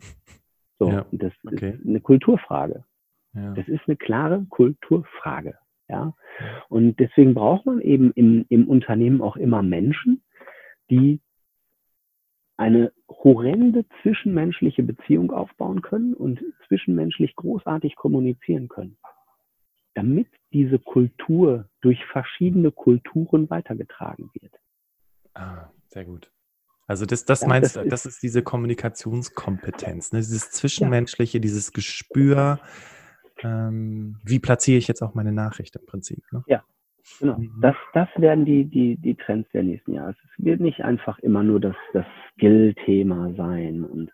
So, 0.80 0.90
ja, 0.90 1.06
das 1.12 1.34
okay. 1.46 1.72
ist 1.72 1.86
eine 1.86 2.00
Kulturfrage. 2.00 2.86
Ja. 3.34 3.54
Das 3.54 3.68
ist 3.68 3.82
eine 3.86 3.98
klare 3.98 4.46
Kulturfrage. 4.50 5.56
Ja. 5.90 6.14
Und 6.70 7.00
deswegen 7.00 7.34
braucht 7.34 7.66
man 7.66 7.82
eben 7.82 8.12
im, 8.14 8.46
im 8.48 8.68
Unternehmen 8.68 9.22
auch 9.22 9.36
immer 9.36 9.62
Menschen, 9.62 10.24
die 10.90 11.20
eine 12.56 12.92
horrende 13.10 13.86
zwischenmenschliche 14.02 14.84
Beziehung 14.84 15.32
aufbauen 15.32 15.82
können 15.82 16.14
und 16.14 16.44
zwischenmenschlich 16.68 17.36
großartig 17.36 17.96
kommunizieren 17.96 18.68
können, 18.68 18.98
damit 20.04 20.28
diese 20.52 20.80
Kultur 20.80 21.70
durch 21.82 22.04
verschiedene 22.06 22.72
Kulturen 22.72 23.50
weitergetragen 23.50 24.30
wird. 24.34 24.54
Ah, 25.34 25.70
sehr 25.88 26.06
gut. 26.06 26.32
Also 26.88 27.06
das, 27.06 27.24
das 27.24 27.42
ja, 27.42 27.48
meinst 27.48 27.76
du, 27.76 27.88
das 27.88 28.08
ist 28.08 28.24
diese 28.24 28.42
Kommunikationskompetenz, 28.42 30.12
ne? 30.12 30.20
dieses 30.20 30.50
Zwischenmenschliche, 30.50 31.38
ja. 31.38 31.42
dieses 31.42 31.72
Gespür, 31.72 32.60
ähm, 33.44 34.18
wie 34.24 34.40
platziere 34.40 34.80
ich 34.80 34.88
jetzt 34.88 35.04
auch 35.04 35.14
meine 35.14 35.32
Nachricht 35.32 35.76
im 35.76 35.86
Prinzip. 35.86 36.24
Ne? 36.32 36.44
Ja, 36.48 36.64
genau. 37.20 37.38
Mhm. 37.38 37.60
Das, 37.62 37.76
das 37.94 38.10
werden 38.18 38.44
die, 38.44 38.66
die, 38.66 38.98
die 38.98 39.16
Trends 39.16 39.48
der 39.52 39.64
nächsten 39.64 39.94
Jahre. 39.94 40.12
Es 40.12 40.44
wird 40.44 40.62
nicht 40.62 40.84
einfach 40.84 41.20
immer 41.20 41.44
nur 41.44 41.60
das, 41.60 41.76
das 41.94 42.06
Skill-Thema 42.34 43.36
sein 43.36 43.84
und 43.84 44.12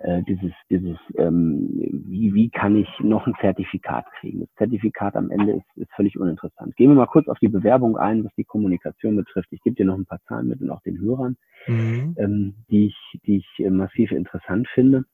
äh, 0.00 0.22
dieses, 0.22 0.52
dieses 0.70 0.98
ähm, 1.18 1.68
wie, 2.06 2.32
wie 2.34 2.48
kann 2.48 2.74
ich 2.76 2.88
noch 3.00 3.26
ein 3.26 3.34
Zertifikat 3.40 4.06
kriegen? 4.18 4.40
Das 4.40 4.48
Zertifikat 4.56 5.14
am 5.14 5.30
Ende 5.30 5.52
ist, 5.52 5.76
ist 5.76 5.92
völlig 5.94 6.18
uninteressant. 6.18 6.74
Gehen 6.76 6.90
wir 6.90 6.96
mal 6.96 7.06
kurz 7.06 7.28
auf 7.28 7.38
die 7.38 7.48
Bewerbung 7.48 7.98
ein, 7.98 8.24
was 8.24 8.34
die 8.34 8.44
Kommunikation 8.44 9.16
betrifft. 9.16 9.48
Ich 9.50 9.62
gebe 9.62 9.76
dir 9.76 9.84
noch 9.84 9.98
ein 9.98 10.06
paar 10.06 10.20
Zahlen 10.26 10.48
mit 10.48 10.60
und 10.62 10.70
auch 10.70 10.82
den 10.82 10.98
Hörern, 11.00 11.36
mhm. 11.66 12.16
ähm, 12.18 12.54
die 12.70 12.86
ich, 12.86 13.20
die 13.26 13.36
ich 13.36 13.64
äh, 13.64 13.68
massiv 13.68 14.10
interessant 14.12 14.68
finde. 14.68 15.04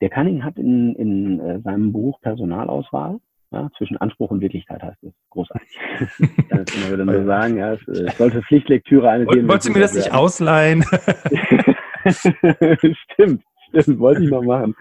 Der 0.00 0.10
Cunning 0.10 0.44
hat 0.44 0.58
in, 0.58 0.94
in 0.96 1.40
äh, 1.40 1.60
seinem 1.60 1.92
Buch 1.92 2.20
Personalauswahl 2.20 3.20
ja, 3.52 3.70
zwischen 3.78 3.96
Anspruch 3.98 4.30
und 4.30 4.40
Wirklichkeit 4.40 4.82
heißt 4.82 5.02
es. 5.04 5.12
Großartig. 5.30 5.78
ich 6.00 6.48
kann 6.48 6.64
immer 6.76 6.92
wieder 6.92 7.04
nur 7.04 7.24
sagen, 7.24 7.56
ja, 7.56 7.74
es, 7.74 7.86
es 7.86 8.18
sollte 8.18 8.42
Pflichtlektüre 8.42 9.08
eines 9.08 9.28
Wolltest 9.28 9.68
du 9.68 9.72
mir 9.72 9.80
das 9.80 9.94
nicht 9.94 10.12
ausleihen? 10.12 10.84
stimmt, 13.12 13.42
stimmt, 13.68 13.98
wollte 13.98 14.24
ich 14.24 14.30
noch 14.30 14.42
machen. 14.42 14.74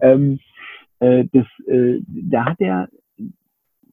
Ähm, 0.00 0.40
äh, 1.00 1.24
das, 1.32 1.46
äh, 1.66 2.00
da 2.06 2.46
hat 2.46 2.60
er 2.60 2.88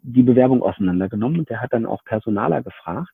die 0.02 0.24
Bewerbung 0.24 0.62
auseinandergenommen 0.62 1.40
und 1.40 1.50
der 1.50 1.62
hat 1.62 1.74
dann 1.74 1.86
auch 1.86 2.04
Personaler 2.04 2.62
gefragt, 2.62 3.14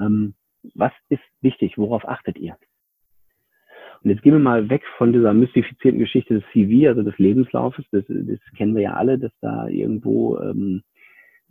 ähm, 0.00 0.34
was 0.74 0.92
ist 1.08 1.22
wichtig, 1.40 1.78
worauf 1.78 2.06
achtet 2.06 2.38
ihr? 2.38 2.56
Und 4.02 4.10
jetzt 4.10 4.22
gehen 4.22 4.32
wir 4.32 4.38
mal 4.38 4.70
weg 4.70 4.82
von 4.96 5.12
dieser 5.12 5.34
mystifizierten 5.34 5.98
Geschichte 5.98 6.34
des 6.34 6.44
CV, 6.52 6.88
also 6.88 7.02
des 7.02 7.18
Lebenslaufes. 7.18 7.84
Das, 7.90 8.04
das 8.08 8.38
kennen 8.56 8.76
wir 8.76 8.82
ja 8.82 8.94
alle, 8.94 9.18
dass 9.18 9.32
da 9.40 9.66
irgendwo 9.66 10.38
ähm, 10.38 10.84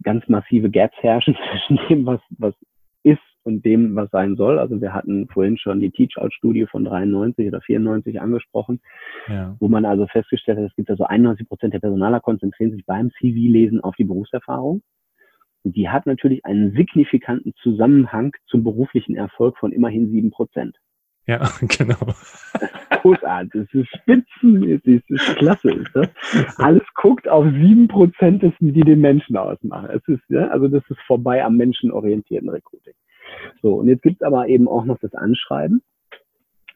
ganz 0.04 0.28
massive 0.30 0.69
Gaps 0.69 0.95
herrschen 1.02 1.36
zwischen 1.52 1.80
dem, 1.89 2.06
was, 2.06 2.21
was 2.38 2.54
ist 3.04 3.19
und 3.47 3.63
dem, 3.63 3.95
was 3.95 4.12
sein 4.12 4.36
soll. 4.36 4.60
Also 4.60 4.81
wir 4.81 4.93
hatten 4.93 5.27
vorhin 5.29 5.57
schon 5.57 5.79
die 5.79 5.89
Teach-Out-Studie 5.89 6.67
von 6.67 6.83
93 6.83 7.47
oder 7.47 7.62
94 7.62 8.19
angesprochen, 8.19 8.81
ja. 9.29 9.55
wo 9.60 9.69
man 9.69 9.86
also 9.86 10.05
festgestellt 10.05 10.57
hat, 10.57 10.65
es 10.65 10.75
gibt 10.75 10.89
also 10.89 11.05
91 11.05 11.47
Prozent 11.47 11.73
der 11.73 11.79
Personaler 11.79 12.19
konzentrieren 12.19 12.73
sich 12.73 12.86
beim 12.86 13.10
CV-Lesen 13.12 13.79
auf 13.79 13.95
die 13.95 14.03
Berufserfahrung. 14.03 14.81
Und 15.63 15.75
die 15.77 15.88
hat 15.88 16.05
natürlich 16.05 16.45
einen 16.45 16.73
signifikanten 16.73 17.53
Zusammenhang 17.63 18.33
zum 18.47 18.65
beruflichen 18.65 19.15
Erfolg 19.15 19.57
von 19.57 19.71
immerhin 19.71 20.12
sieben 20.12 20.29
Prozent. 20.29 20.75
Ja, 21.25 21.49
genau. 21.62 22.13
Großartig, 23.01 23.51
das 23.53 23.73
ist 23.73 23.89
Spitzen, 23.95 24.81
das 24.83 25.03
ist 25.07 25.36
klasse. 25.38 25.71
Ist 25.71 25.93
das? 25.93 26.10
Alles 26.57 26.83
guckt 26.95 27.29
auf 27.29 27.45
sieben 27.45 27.88
Prozent, 27.88 28.43
die 28.60 28.81
den 28.81 28.99
Menschen 28.99 29.38
ausmachen. 29.38 29.89
Es 29.89 30.05
ist, 30.07 30.23
ja, 30.27 30.47
also 30.47 30.67
das 30.67 30.83
ist 30.89 30.99
vorbei 31.07 31.43
am 31.43 31.55
menschenorientierten 31.55 32.49
Recruiting. 32.49 32.93
So, 33.61 33.75
und 33.75 33.87
jetzt 33.87 34.03
gibt's 34.03 34.21
aber 34.21 34.47
eben 34.47 34.67
auch 34.67 34.85
noch 34.85 34.99
das 34.99 35.13
Anschreiben. 35.13 35.81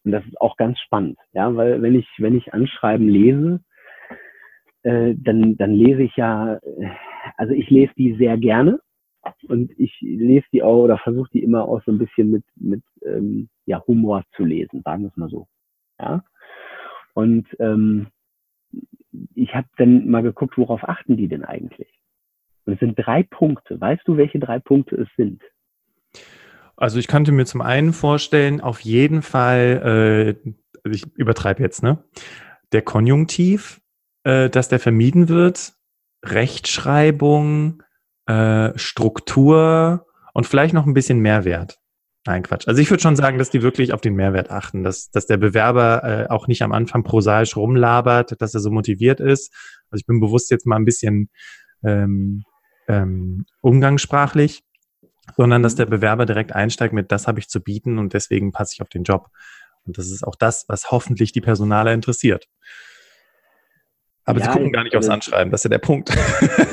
Und 0.03 0.11
das 0.11 0.25
ist 0.25 0.39
auch 0.41 0.57
ganz 0.57 0.79
spannend, 0.79 1.19
ja, 1.31 1.55
weil 1.55 1.81
wenn 1.81 1.93
ich, 1.93 2.07
wenn 2.17 2.35
ich 2.35 2.53
Anschreiben 2.53 3.07
lese, 3.07 3.61
äh, 4.83 5.13
dann, 5.15 5.57
dann 5.57 5.73
lese 5.73 6.01
ich 6.01 6.15
ja, 6.15 6.55
äh, 6.55 6.89
also 7.37 7.53
ich 7.53 7.69
lese 7.69 7.93
die 7.95 8.15
sehr 8.15 8.37
gerne 8.37 8.79
und 9.47 9.71
ich 9.77 9.95
lese 10.01 10.47
die 10.51 10.63
auch 10.63 10.83
oder 10.83 10.97
versuche 10.97 11.29
die 11.33 11.43
immer 11.43 11.67
auch 11.67 11.83
so 11.83 11.91
ein 11.91 11.99
bisschen 11.99 12.31
mit, 12.31 12.43
mit 12.55 12.83
ähm, 13.05 13.49
ja, 13.65 13.83
Humor 13.85 14.23
zu 14.35 14.43
lesen, 14.43 14.81
sagen 14.81 15.03
wir 15.03 15.09
es 15.09 15.17
mal 15.17 15.29
so. 15.29 15.47
Ja. 15.99 16.23
Und 17.13 17.47
ähm, 17.59 18.07
ich 19.35 19.53
habe 19.53 19.67
dann 19.77 20.09
mal 20.09 20.23
geguckt, 20.23 20.57
worauf 20.57 20.87
achten 20.87 21.17
die 21.17 21.27
denn 21.27 21.43
eigentlich? 21.43 21.89
Und 22.65 22.73
es 22.73 22.79
sind 22.79 22.95
drei 22.95 23.23
Punkte. 23.23 23.79
Weißt 23.79 24.07
du, 24.07 24.17
welche 24.17 24.39
drei 24.39 24.59
Punkte 24.59 24.95
es 24.95 25.09
sind? 25.15 25.41
Also 26.81 26.97
ich 26.97 27.07
könnte 27.07 27.31
mir 27.31 27.45
zum 27.45 27.61
einen 27.61 27.93
vorstellen, 27.93 28.59
auf 28.59 28.79
jeden 28.79 29.21
Fall, 29.21 30.35
äh, 30.43 30.51
also 30.83 30.95
ich 30.95 31.15
übertreibe 31.15 31.61
jetzt, 31.61 31.83
ne? 31.83 32.03
Der 32.71 32.81
Konjunktiv, 32.81 33.81
äh, 34.23 34.49
dass 34.49 34.67
der 34.67 34.79
vermieden 34.79 35.29
wird, 35.29 35.73
Rechtschreibung, 36.25 37.83
äh, 38.25 38.71
Struktur 38.79 40.07
und 40.33 40.47
vielleicht 40.47 40.73
noch 40.73 40.87
ein 40.87 40.95
bisschen 40.95 41.19
Mehrwert. 41.19 41.77
Nein, 42.25 42.41
Quatsch. 42.41 42.67
Also 42.67 42.81
ich 42.81 42.89
würde 42.89 43.03
schon 43.03 43.15
sagen, 43.15 43.37
dass 43.37 43.51
die 43.51 43.61
wirklich 43.61 43.93
auf 43.93 44.01
den 44.01 44.15
Mehrwert 44.15 44.49
achten, 44.49 44.81
dass, 44.81 45.11
dass 45.11 45.27
der 45.27 45.37
Bewerber 45.37 46.03
äh, 46.03 46.29
auch 46.31 46.47
nicht 46.47 46.63
am 46.63 46.71
Anfang 46.71 47.03
prosaisch 47.03 47.55
rumlabert, 47.55 48.41
dass 48.41 48.55
er 48.55 48.59
so 48.59 48.71
motiviert 48.71 49.19
ist. 49.19 49.53
Also 49.91 50.01
ich 50.01 50.07
bin 50.07 50.19
bewusst 50.19 50.49
jetzt 50.49 50.65
mal 50.65 50.77
ein 50.77 50.85
bisschen 50.85 51.29
ähm, 51.83 52.43
ähm, 52.87 53.45
umgangssprachlich 53.61 54.63
sondern 55.37 55.63
dass 55.63 55.75
der 55.75 55.85
Bewerber 55.85 56.25
direkt 56.25 56.53
einsteigt 56.53 56.93
mit, 56.93 57.11
das 57.11 57.27
habe 57.27 57.39
ich 57.39 57.47
zu 57.47 57.61
bieten 57.61 57.97
und 57.97 58.13
deswegen 58.13 58.51
passe 58.51 58.73
ich 58.73 58.81
auf 58.81 58.89
den 58.89 59.03
Job. 59.03 59.27
Und 59.85 59.97
das 59.97 60.11
ist 60.11 60.23
auch 60.23 60.35
das, 60.35 60.65
was 60.67 60.91
hoffentlich 60.91 61.31
die 61.31 61.41
Personaler 61.41 61.93
interessiert. 61.93 62.47
Aber 64.25 64.39
ja, 64.39 64.45
sie 64.45 64.51
gucken 64.51 64.71
gar 64.71 64.83
nicht 64.83 64.95
aufs 64.95 65.09
Anschreiben, 65.09 65.51
das 65.51 65.61
ist 65.61 65.63
ja 65.65 65.69
der 65.71 65.79
Punkt. 65.79 66.09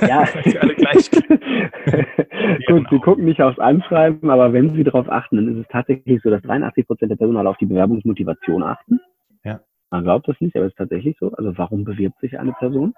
Ja. 0.06 0.26
sie 0.44 0.58
alle 0.58 0.74
gleich. 0.74 1.10
Gut, 2.66 2.86
sie 2.90 2.98
gucken 2.98 3.24
nicht 3.24 3.40
aufs 3.40 3.58
Anschreiben, 3.58 4.28
aber 4.30 4.52
wenn 4.52 4.74
sie 4.74 4.84
darauf 4.84 5.08
achten, 5.08 5.36
dann 5.36 5.56
ist 5.56 5.62
es 5.62 5.68
tatsächlich 5.72 6.20
so, 6.22 6.30
dass 6.30 6.42
83 6.42 6.86
Prozent 6.86 7.10
der 7.10 7.16
Personaler 7.16 7.50
auf 7.50 7.56
die 7.56 7.66
Bewerbungsmotivation 7.66 8.62
achten. 8.62 9.00
Ja. 9.44 9.60
Man 9.90 10.04
glaubt 10.04 10.28
das 10.28 10.36
nicht, 10.40 10.54
aber 10.56 10.66
es 10.66 10.72
ist 10.72 10.78
tatsächlich 10.78 11.16
so. 11.18 11.32
Also 11.32 11.56
warum 11.56 11.84
bewirbt 11.84 12.20
sich 12.20 12.38
eine 12.38 12.52
Person? 12.52 12.94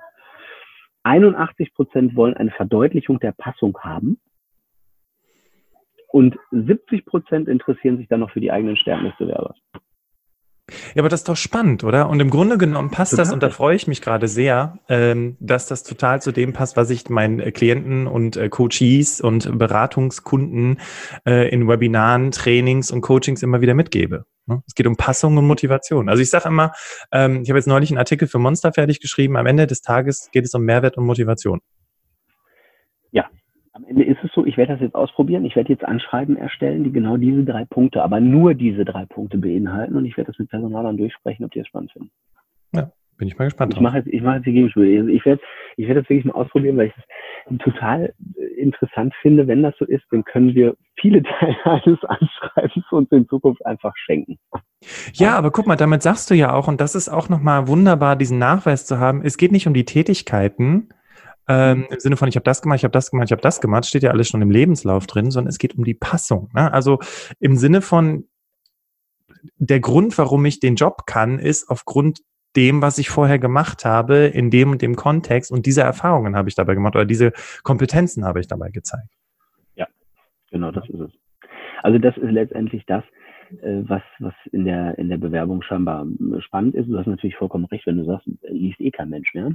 81 1.04 1.72
Prozent 1.74 2.16
wollen 2.16 2.34
eine 2.34 2.50
Verdeutlichung 2.50 3.20
der 3.20 3.32
Passung 3.32 3.78
haben. 3.80 4.18
Und 6.12 6.36
70 6.50 7.06
Prozent 7.06 7.48
interessieren 7.48 7.96
sich 7.96 8.08
dann 8.08 8.20
noch 8.20 8.30
für 8.30 8.40
die 8.40 8.50
eigenen 8.50 8.76
Stärken 8.76 9.04
des 9.04 9.16
Bewerbers. 9.16 9.56
Ja, 10.94 11.02
aber 11.02 11.08
das 11.08 11.20
ist 11.20 11.28
doch 11.28 11.36
spannend, 11.36 11.84
oder? 11.84 12.08
Und 12.08 12.20
im 12.20 12.30
Grunde 12.30 12.58
genommen 12.58 12.90
passt 12.90 13.12
total. 13.12 13.24
das, 13.24 13.32
und 13.32 13.42
da 13.42 13.50
freue 13.50 13.76
ich 13.76 13.86
mich 13.86 14.00
gerade 14.00 14.28
sehr, 14.28 14.78
ähm, 14.88 15.36
dass 15.40 15.66
das 15.66 15.82
total 15.82 16.22
zu 16.22 16.32
dem 16.32 16.52
passt, 16.52 16.76
was 16.76 16.90
ich 16.90 17.08
meinen 17.08 17.40
äh, 17.40 17.50
Klienten 17.50 18.06
und 18.06 18.36
äh, 18.36 18.48
Coaches 18.48 19.20
und 19.20 19.58
Beratungskunden 19.58 20.78
äh, 21.26 21.48
in 21.48 21.68
Webinaren, 21.68 22.30
Trainings 22.30 22.90
und 22.90 23.00
Coachings 23.00 23.42
immer 23.42 23.60
wieder 23.60 23.74
mitgebe. 23.74 24.24
Ne? 24.46 24.62
Es 24.66 24.74
geht 24.74 24.86
um 24.86 24.96
Passung 24.96 25.36
und 25.36 25.46
Motivation. 25.46 26.08
Also 26.08 26.22
ich 26.22 26.30
sage 26.30 26.48
immer, 26.48 26.72
ähm, 27.12 27.42
ich 27.42 27.50
habe 27.50 27.58
jetzt 27.58 27.66
neulich 27.66 27.90
einen 27.90 27.98
Artikel 27.98 28.28
für 28.28 28.38
Monster 28.38 28.72
fertig 28.72 29.00
geschrieben, 29.00 29.36
am 29.36 29.46
Ende 29.46 29.66
des 29.66 29.82
Tages 29.82 30.28
geht 30.32 30.44
es 30.44 30.54
um 30.54 30.62
Mehrwert 30.62 30.96
und 30.96 31.04
Motivation. 31.04 31.60
Ja, 33.12 33.28
am 33.80 33.88
Ende 33.88 34.04
ist 34.04 34.18
es 34.22 34.30
so, 34.32 34.44
ich 34.44 34.56
werde 34.56 34.74
das 34.74 34.82
jetzt 34.82 34.94
ausprobieren. 34.94 35.44
Ich 35.44 35.56
werde 35.56 35.72
jetzt 35.72 35.84
Anschreiben 35.84 36.36
erstellen, 36.36 36.84
die 36.84 36.92
genau 36.92 37.16
diese 37.16 37.44
drei 37.44 37.64
Punkte, 37.64 38.02
aber 38.02 38.20
nur 38.20 38.54
diese 38.54 38.84
drei 38.84 39.06
Punkte 39.06 39.38
beinhalten 39.38 39.96
und 39.96 40.04
ich 40.04 40.16
werde 40.16 40.30
das 40.30 40.38
mit 40.38 40.50
Personalern 40.50 40.96
durchsprechen, 40.96 41.44
ob 41.44 41.52
die 41.52 41.60
es 41.60 41.66
spannend 41.66 41.92
finden. 41.92 42.10
Ja, 42.74 42.90
bin 43.16 43.28
ich 43.28 43.38
mal 43.38 43.46
gespannt. 43.46 43.74
Ich 43.74 43.80
mache 43.80 43.98
jetzt, 43.98 44.08
ich 44.08 44.22
mache 44.22 44.36
jetzt 44.36 44.46
die 44.46 44.52
Gegenspiele. 44.52 44.98
Also 45.00 45.10
ich 45.10 45.24
werde, 45.24 45.42
ich 45.76 45.86
werde 45.86 46.02
das 46.02 46.10
wirklich 46.10 46.24
mal 46.24 46.34
ausprobieren, 46.34 46.76
weil 46.76 46.88
ich 46.88 46.94
es 46.96 47.58
total 47.58 48.12
äh, 48.36 48.60
interessant 48.60 49.14
finde. 49.22 49.46
Wenn 49.46 49.62
das 49.62 49.74
so 49.78 49.84
ist, 49.84 50.04
dann 50.10 50.24
können 50.24 50.54
wir 50.54 50.76
viele 51.00 51.22
Teile 51.38 51.56
eines 51.64 52.02
Anschreibens 52.04 52.92
uns 52.92 53.10
in 53.10 53.28
Zukunft 53.28 53.64
einfach 53.64 53.94
schenken. 53.96 54.38
Ja, 55.12 55.36
aber 55.36 55.50
guck 55.50 55.66
mal, 55.66 55.76
damit 55.76 56.02
sagst 56.02 56.30
du 56.30 56.34
ja 56.34 56.54
auch, 56.54 56.68
und 56.68 56.80
das 56.80 56.94
ist 56.94 57.08
auch 57.08 57.28
nochmal 57.28 57.68
wunderbar, 57.68 58.16
diesen 58.16 58.38
Nachweis 58.38 58.86
zu 58.86 58.98
haben. 58.98 59.22
Es 59.22 59.36
geht 59.36 59.52
nicht 59.52 59.66
um 59.66 59.74
die 59.74 59.84
Tätigkeiten, 59.84 60.88
ähm, 61.50 61.86
Im 61.90 61.98
Sinne 61.98 62.16
von, 62.16 62.28
ich 62.28 62.36
habe 62.36 62.44
das 62.44 62.62
gemacht, 62.62 62.78
ich 62.78 62.84
habe 62.84 62.92
das 62.92 63.10
gemacht, 63.10 63.26
ich 63.26 63.32
habe 63.32 63.42
das 63.42 63.60
gemacht, 63.60 63.84
steht 63.84 64.04
ja 64.04 64.10
alles 64.10 64.28
schon 64.28 64.40
im 64.40 64.50
Lebenslauf 64.50 65.06
drin, 65.06 65.30
sondern 65.30 65.48
es 65.48 65.58
geht 65.58 65.76
um 65.76 65.84
die 65.84 65.94
Passung. 65.94 66.48
Ne? 66.54 66.72
Also 66.72 67.00
im 67.40 67.56
Sinne 67.56 67.82
von, 67.82 68.28
der 69.56 69.80
Grund, 69.80 70.16
warum 70.18 70.44
ich 70.44 70.60
den 70.60 70.76
Job 70.76 71.06
kann, 71.06 71.38
ist 71.38 71.68
aufgrund 71.68 72.20
dem, 72.56 72.82
was 72.82 72.98
ich 72.98 73.10
vorher 73.10 73.38
gemacht 73.38 73.84
habe, 73.84 74.26
in 74.26 74.50
dem 74.50 74.70
und 74.70 74.82
dem 74.82 74.96
Kontext 74.96 75.52
und 75.52 75.66
diese 75.66 75.82
Erfahrungen 75.82 76.36
habe 76.36 76.48
ich 76.48 76.54
dabei 76.54 76.74
gemacht 76.74 76.96
oder 76.96 77.04
diese 77.04 77.32
Kompetenzen 77.62 78.24
habe 78.24 78.40
ich 78.40 78.48
dabei 78.48 78.70
gezeigt. 78.70 79.08
Ja, 79.76 79.86
genau, 80.50 80.70
das 80.70 80.88
ist 80.88 81.00
es. 81.00 81.10
Also 81.82 81.98
das 81.98 82.16
ist 82.16 82.30
letztendlich 82.30 82.84
das, 82.86 83.04
äh, 83.62 83.82
was, 83.86 84.02
was 84.18 84.34
in 84.52 84.64
der, 84.64 84.98
in 84.98 85.08
der 85.08 85.16
Bewerbung 85.16 85.62
scheinbar 85.62 86.06
spannend 86.40 86.74
ist. 86.74 86.88
Du 86.88 86.98
hast 86.98 87.06
natürlich 87.06 87.36
vollkommen 87.36 87.66
recht, 87.66 87.86
wenn 87.86 87.98
du 87.98 88.04
sagst, 88.04 88.28
liest 88.48 88.80
eh 88.80 88.90
kein 88.90 89.10
Mensch 89.10 89.32
mehr. 89.32 89.52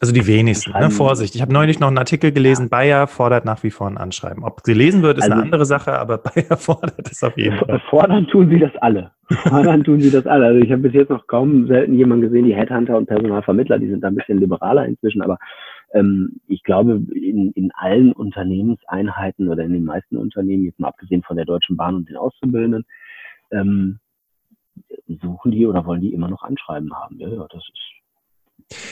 Also 0.00 0.12
die 0.12 0.26
wenigsten, 0.26 0.72
ne? 0.72 0.90
Vorsicht. 0.90 1.34
Ich 1.34 1.42
habe 1.42 1.52
neulich 1.52 1.80
noch 1.80 1.88
einen 1.88 1.98
Artikel 1.98 2.30
gelesen, 2.30 2.64
ja. 2.64 2.68
Bayer 2.68 3.06
fordert 3.06 3.44
nach 3.44 3.62
wie 3.64 3.70
vor 3.70 3.88
ein 3.88 3.96
Anschreiben. 3.96 4.44
Ob 4.44 4.62
gelesen 4.62 5.02
wird, 5.02 5.18
ist 5.18 5.24
also, 5.24 5.34
eine 5.34 5.42
andere 5.42 5.64
Sache, 5.64 5.98
aber 5.98 6.18
Bayer 6.34 6.56
fordert 6.56 7.10
es 7.10 7.22
auf 7.22 7.36
jeden 7.36 7.56
Fall. 7.56 7.80
Fordern 7.90 8.26
tun 8.28 8.48
sie 8.48 8.60
das 8.60 8.70
alle. 8.76 9.10
Fordern 9.28 9.82
tun 9.82 10.00
sie 10.00 10.10
das 10.10 10.26
alle. 10.26 10.46
Also 10.46 10.60
ich 10.60 10.70
habe 10.70 10.82
bis 10.82 10.92
jetzt 10.92 11.10
noch 11.10 11.26
kaum 11.26 11.66
selten 11.66 11.94
jemanden 11.94 12.26
gesehen, 12.26 12.44
die 12.44 12.54
Headhunter 12.54 12.96
und 12.96 13.06
Personalvermittler, 13.06 13.78
die 13.78 13.88
sind 13.88 14.02
da 14.02 14.08
ein 14.08 14.14
bisschen 14.14 14.38
liberaler 14.38 14.86
inzwischen, 14.86 15.22
aber 15.22 15.38
ähm, 15.92 16.40
ich 16.46 16.62
glaube, 16.62 17.02
in, 17.14 17.50
in 17.52 17.70
allen 17.74 18.12
Unternehmenseinheiten 18.12 19.48
oder 19.48 19.64
in 19.64 19.72
den 19.72 19.84
meisten 19.84 20.16
Unternehmen, 20.16 20.64
jetzt 20.64 20.78
mal 20.78 20.88
abgesehen 20.88 21.22
von 21.22 21.36
der 21.36 21.46
Deutschen 21.46 21.76
Bahn 21.76 21.96
und 21.96 22.08
den 22.08 22.16
Auszubildenden, 22.16 22.84
ähm, 23.50 23.98
suchen 25.22 25.50
die 25.50 25.66
oder 25.66 25.84
wollen 25.86 26.02
die 26.02 26.12
immer 26.12 26.28
noch 26.28 26.42
Anschreiben 26.42 26.92
haben. 26.94 27.18
Ja, 27.18 27.28
ja 27.28 27.46
das 27.50 27.62
ist 27.62 27.97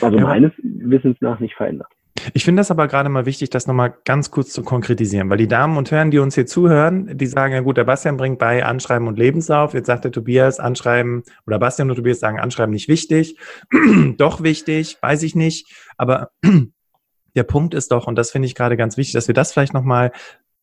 also 0.01 0.17
ja. 0.17 0.23
meines 0.23 0.51
Wissens 0.63 1.17
nach 1.21 1.39
nicht 1.39 1.55
verändert. 1.55 1.87
Ich 2.33 2.43
finde 2.43 2.61
das 2.61 2.71
aber 2.71 2.87
gerade 2.87 3.09
mal 3.09 3.25
wichtig, 3.25 3.49
das 3.49 3.67
nochmal 3.67 3.95
ganz 4.03 4.31
kurz 4.31 4.51
zu 4.51 4.63
konkretisieren, 4.63 5.29
weil 5.29 5.37
die 5.37 5.47
Damen 5.47 5.77
und 5.77 5.91
Herren, 5.91 6.11
die 6.11 6.19
uns 6.19 6.35
hier 6.35 6.45
zuhören, 6.45 7.17
die 7.17 7.27
sagen, 7.27 7.53
ja 7.53 7.61
gut, 7.61 7.77
der 7.77 7.83
Bastian 7.83 8.17
bringt 8.17 8.39
bei 8.39 8.65
Anschreiben 8.65 9.07
und 9.07 9.17
Lebenslauf. 9.17 9.73
Jetzt 9.73 9.87
sagt 9.87 10.03
der 10.03 10.11
Tobias, 10.11 10.59
Anschreiben 10.59 11.23
oder 11.45 11.59
Bastian 11.59 11.89
und 11.89 11.95
Tobias 11.95 12.19
sagen, 12.19 12.39
Anschreiben 12.39 12.73
nicht 12.73 12.87
wichtig. 12.87 13.37
Doch 14.17 14.41
wichtig, 14.41 14.97
weiß 15.01 15.23
ich 15.23 15.35
nicht. 15.35 15.71
Aber 15.97 16.31
der 17.35 17.43
Punkt 17.43 17.73
ist 17.73 17.91
doch, 17.91 18.07
und 18.07 18.15
das 18.15 18.31
finde 18.31 18.47
ich 18.47 18.55
gerade 18.55 18.77
ganz 18.77 18.97
wichtig, 18.97 19.13
dass 19.13 19.27
wir 19.27 19.35
das 19.35 19.53
vielleicht 19.53 19.73
nochmal 19.73 20.11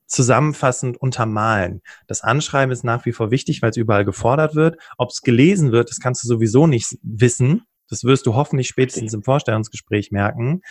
zusammenfassend 0.06 0.96
untermalen. 0.96 1.82
Das 2.06 2.22
Anschreiben 2.22 2.72
ist 2.72 2.84
nach 2.84 3.06
wie 3.06 3.12
vor 3.12 3.30
wichtig, 3.30 3.62
weil 3.62 3.70
es 3.70 3.76
überall 3.76 4.04
gefordert 4.04 4.54
wird. 4.54 4.76
Ob 4.98 5.10
es 5.10 5.22
gelesen 5.22 5.72
wird, 5.72 5.88
das 5.88 6.00
kannst 6.00 6.22
du 6.24 6.28
sowieso 6.28 6.66
nicht 6.66 6.98
wissen. 7.02 7.62
Das 7.88 8.04
wirst 8.04 8.26
du 8.26 8.34
hoffentlich 8.34 8.68
spätestens 8.68 9.14
im 9.14 9.22
Vorstellungsgespräch 9.22 10.10
merken. 10.10 10.62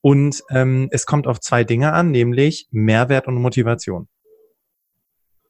Und 0.00 0.42
ähm, 0.50 0.88
es 0.90 1.06
kommt 1.06 1.26
auf 1.26 1.40
zwei 1.40 1.64
Dinge 1.64 1.92
an, 1.92 2.10
nämlich 2.10 2.68
Mehrwert 2.70 3.26
und 3.26 3.36
Motivation. 3.36 4.08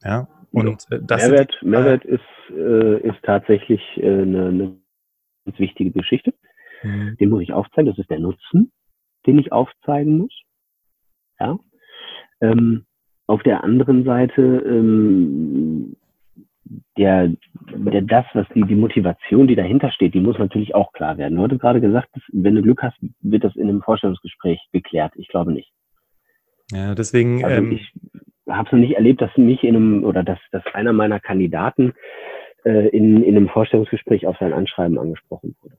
Ja. 0.03 0.29
Und 0.53 0.87
äh, 0.91 1.01
das 1.03 1.29
Mehrwert, 1.29 1.53
sind, 1.61 1.71
Mehrwert 1.71 2.05
ist, 2.05 2.21
äh, 2.51 3.01
ist 3.01 3.23
tatsächlich 3.23 3.81
äh, 3.97 4.07
eine, 4.07 4.47
eine 4.47 4.79
ganz 5.45 5.59
wichtige 5.59 5.91
Geschichte. 5.91 6.33
Mhm. 6.83 7.17
Den 7.19 7.31
muss 7.31 7.43
ich 7.43 7.53
aufzeigen. 7.53 7.91
Das 7.91 7.99
ist 7.99 8.11
der 8.11 8.21
Nutzen 8.21 8.73
den 9.27 9.39
ich 9.39 9.53
aufzeigen 9.53 10.19
muss. 10.19 10.43
Ja. 11.39 11.59
Ähm, 12.41 12.87
auf 13.27 13.43
der 13.43 13.65
anderen 13.65 14.05
Seite 14.05 14.43
ähm, 14.43 15.97
der, 16.97 17.33
der 17.75 18.03
das, 18.03 18.25
was 18.35 18.47
die, 18.55 18.63
die 18.63 18.75
Motivation, 18.75 19.47
die 19.47 19.57
dahinter 19.57 19.91
steht, 19.91 20.15
die 20.15 20.21
muss 20.21 20.39
natürlich 20.39 20.75
auch 20.75 20.93
klar 20.93 21.19
werden. 21.19 21.37
Du 21.37 21.43
hast 21.43 21.61
gerade 21.61 21.81
gesagt, 21.81 22.09
dass, 22.15 22.23
wenn 22.33 22.55
du 22.55 22.63
Glück 22.63 22.83
hast, 22.83 22.97
wird 23.21 23.45
das 23.45 23.57
in 23.57 23.69
einem 23.69 23.83
Vorstellungsgespräch 23.83 24.61
geklärt. 24.73 25.13
Ich 25.17 25.29
glaube 25.29 25.53
nicht. 25.53 25.73
Ja, 26.73 26.95
deswegen. 26.95 27.45
Also 27.45 27.59
ähm, 27.59 27.73
ich 27.73 27.93
habe 28.49 28.67
es 28.67 28.73
noch 28.73 28.79
nicht 28.79 28.95
erlebt, 28.95 29.21
dass 29.21 29.37
mich 29.37 29.63
in 29.63 29.77
einem 29.77 30.05
oder 30.05 30.23
dass, 30.23 30.39
dass 30.53 30.65
einer 30.75 30.93
meiner 30.93 31.21
Kandidaten 31.21 31.95
in, 32.71 33.23
in 33.23 33.37
einem 33.37 33.49
Vorstellungsgespräch 33.49 34.27
auf 34.27 34.37
sein 34.39 34.53
Anschreiben 34.53 34.99
angesprochen 34.99 35.55
wurde. 35.63 35.77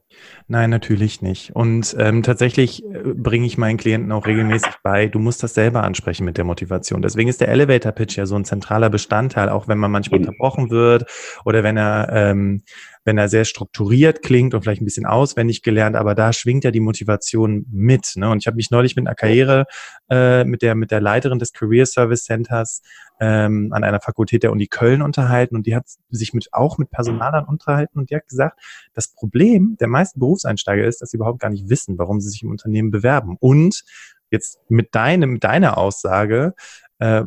Nein, 0.47 0.69
natürlich 0.69 1.21
nicht. 1.21 1.55
Und 1.55 1.95
ähm, 1.99 2.23
tatsächlich 2.23 2.83
äh, 2.85 3.13
bringe 3.13 3.45
ich 3.45 3.57
meinen 3.57 3.77
Klienten 3.77 4.11
auch 4.11 4.25
regelmäßig 4.25 4.73
bei, 4.83 5.07
du 5.07 5.19
musst 5.19 5.43
das 5.43 5.53
selber 5.53 5.83
ansprechen 5.83 6.23
mit 6.23 6.37
der 6.37 6.45
Motivation. 6.45 7.01
Deswegen 7.01 7.29
ist 7.29 7.41
der 7.41 7.49
Elevator 7.49 7.91
Pitch 7.91 8.17
ja 8.17 8.25
so 8.25 8.35
ein 8.35 8.45
zentraler 8.45 8.89
Bestandteil, 8.89 9.49
auch 9.49 9.67
wenn 9.67 9.77
man 9.77 9.91
manchmal 9.91 10.21
unterbrochen 10.21 10.69
wird 10.69 11.05
oder 11.43 11.63
wenn 11.63 11.77
er 11.77 12.09
ähm, 12.11 12.63
wenn 13.07 13.17
er 13.17 13.29
sehr 13.29 13.45
strukturiert 13.45 14.21
klingt 14.21 14.53
und 14.53 14.63
vielleicht 14.63 14.81
ein 14.81 14.85
bisschen 14.85 15.05
auswendig 15.05 15.63
gelernt, 15.63 15.95
aber 15.95 16.13
da 16.13 16.33
schwingt 16.33 16.65
ja 16.65 16.71
die 16.71 16.81
Motivation 16.81 17.65
mit. 17.71 18.11
Ne? 18.17 18.29
Und 18.29 18.39
ich 18.39 18.47
habe 18.47 18.57
mich 18.57 18.69
neulich 18.69 18.97
mit 18.97 19.07
einer 19.07 19.15
Karriere, 19.15 19.65
äh, 20.09 20.43
mit 20.43 20.61
der 20.61 20.75
mit 20.75 20.91
der 20.91 20.99
Leiterin 20.99 21.39
des 21.39 21.53
Career 21.53 21.85
Service 21.85 22.25
Centers 22.25 22.81
ähm, 23.21 23.71
an 23.71 23.85
einer 23.85 24.01
Fakultät 24.01 24.43
der 24.43 24.51
Uni 24.51 24.67
Köln 24.67 25.01
unterhalten 25.01 25.55
und 25.55 25.67
die 25.67 25.73
hat 25.73 25.85
sich 26.09 26.33
mit 26.33 26.49
auch 26.51 26.77
mit 26.77 26.91
Personalern 26.91 27.45
unterhalten 27.45 27.97
und 27.97 28.09
die 28.09 28.15
hat 28.17 28.27
gesagt, 28.27 28.59
das 28.93 29.07
Problem 29.07 29.77
der 29.79 29.87
meisten 29.87 30.19
Berufseinsteiger 30.19 30.85
ist, 30.85 31.01
dass 31.01 31.11
sie 31.11 31.15
überhaupt 31.17 31.39
gar 31.39 31.49
nicht 31.49 31.69
wissen, 31.69 31.97
warum 31.97 32.19
sie 32.19 32.29
sich 32.29 32.43
im 32.43 32.51
Unternehmen 32.51 32.91
bewerben. 32.91 33.37
Und 33.39 33.85
jetzt 34.31 34.59
mit 34.67 34.93
deinem, 34.95 35.31
mit 35.31 35.45
deiner 35.45 35.77
Aussage, 35.77 36.55
äh, 36.99 37.23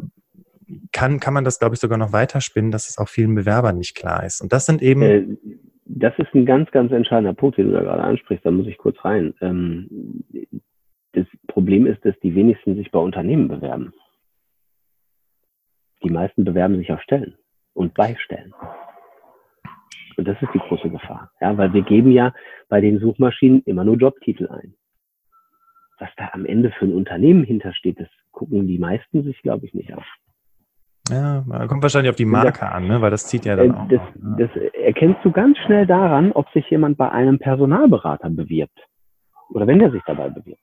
kann, 0.92 1.20
kann 1.20 1.34
man 1.34 1.44
das, 1.44 1.58
glaube 1.58 1.74
ich, 1.74 1.80
sogar 1.80 1.98
noch 1.98 2.12
weiterspinnen, 2.12 2.70
dass 2.70 2.88
es 2.88 2.98
auch 2.98 3.08
vielen 3.08 3.34
Bewerbern 3.34 3.78
nicht 3.78 3.94
klar 3.94 4.24
ist. 4.24 4.40
Und 4.40 4.52
das 4.52 4.66
sind 4.66 4.82
eben. 4.82 5.02
Äh, 5.02 5.24
das 5.84 6.16
ist 6.18 6.32
ein 6.34 6.46
ganz, 6.46 6.70
ganz 6.70 6.92
entscheidender 6.92 7.34
Punkt, 7.34 7.58
den 7.58 7.66
du 7.66 7.72
da 7.72 7.82
gerade 7.82 8.04
ansprichst. 8.04 8.46
Da 8.46 8.50
muss 8.50 8.66
ich 8.66 8.78
kurz 8.78 8.96
rein. 9.04 9.34
Ähm, 9.40 10.22
das 11.12 11.26
Problem 11.48 11.86
ist, 11.86 12.04
dass 12.04 12.18
die 12.20 12.34
wenigsten 12.34 12.76
sich 12.76 12.90
bei 12.90 13.00
Unternehmen 13.00 13.48
bewerben. 13.48 13.92
Die 16.04 16.10
meisten 16.10 16.44
bewerben 16.44 16.76
sich 16.76 16.92
auf 16.92 17.02
Stellen 17.02 17.34
und 17.74 17.94
bei 17.94 18.16
Stellen. 18.16 18.54
Und 20.16 20.28
das 20.28 20.40
ist 20.40 20.52
die 20.54 20.58
große 20.58 20.90
Gefahr. 20.90 21.32
Ja, 21.40 21.56
weil 21.56 21.72
wir 21.72 21.82
geben 21.82 22.12
ja 22.12 22.32
bei 22.68 22.80
den 22.80 23.00
Suchmaschinen 23.00 23.62
immer 23.64 23.84
nur 23.84 23.96
Jobtitel 23.96 24.48
ein. 24.48 24.74
Was 25.98 26.10
da 26.16 26.30
am 26.32 26.46
Ende 26.46 26.70
für 26.70 26.86
ein 26.86 26.94
Unternehmen 26.94 27.44
hintersteht, 27.44 27.98
das 28.00 28.08
gucken 28.30 28.66
die 28.66 28.78
meisten 28.78 29.22
sich, 29.24 29.42
glaube 29.42 29.66
ich, 29.66 29.74
nicht 29.74 29.92
auf. 29.92 30.06
Ja, 31.10 31.66
kommt 31.66 31.82
wahrscheinlich 31.82 32.10
auf 32.10 32.16
die 32.16 32.24
Marke 32.24 32.60
das, 32.60 32.72
an, 32.72 32.86
ne? 32.86 33.00
weil 33.00 33.10
das 33.10 33.26
zieht 33.26 33.44
ja 33.44 33.56
dann 33.56 33.70
äh, 33.70 33.72
auch. 33.72 33.88
Das, 33.88 34.00
auf, 34.00 34.16
ne? 34.16 34.36
das 34.38 34.72
erkennst 34.74 35.24
du 35.24 35.30
ganz 35.30 35.58
schnell 35.58 35.86
daran, 35.86 36.32
ob 36.32 36.48
sich 36.50 36.68
jemand 36.70 36.98
bei 36.98 37.10
einem 37.10 37.38
Personalberater 37.38 38.30
bewirbt. 38.30 38.78
Oder 39.50 39.66
wenn 39.66 39.78
der 39.78 39.90
sich 39.90 40.02
dabei 40.06 40.28
bewirbt. 40.28 40.60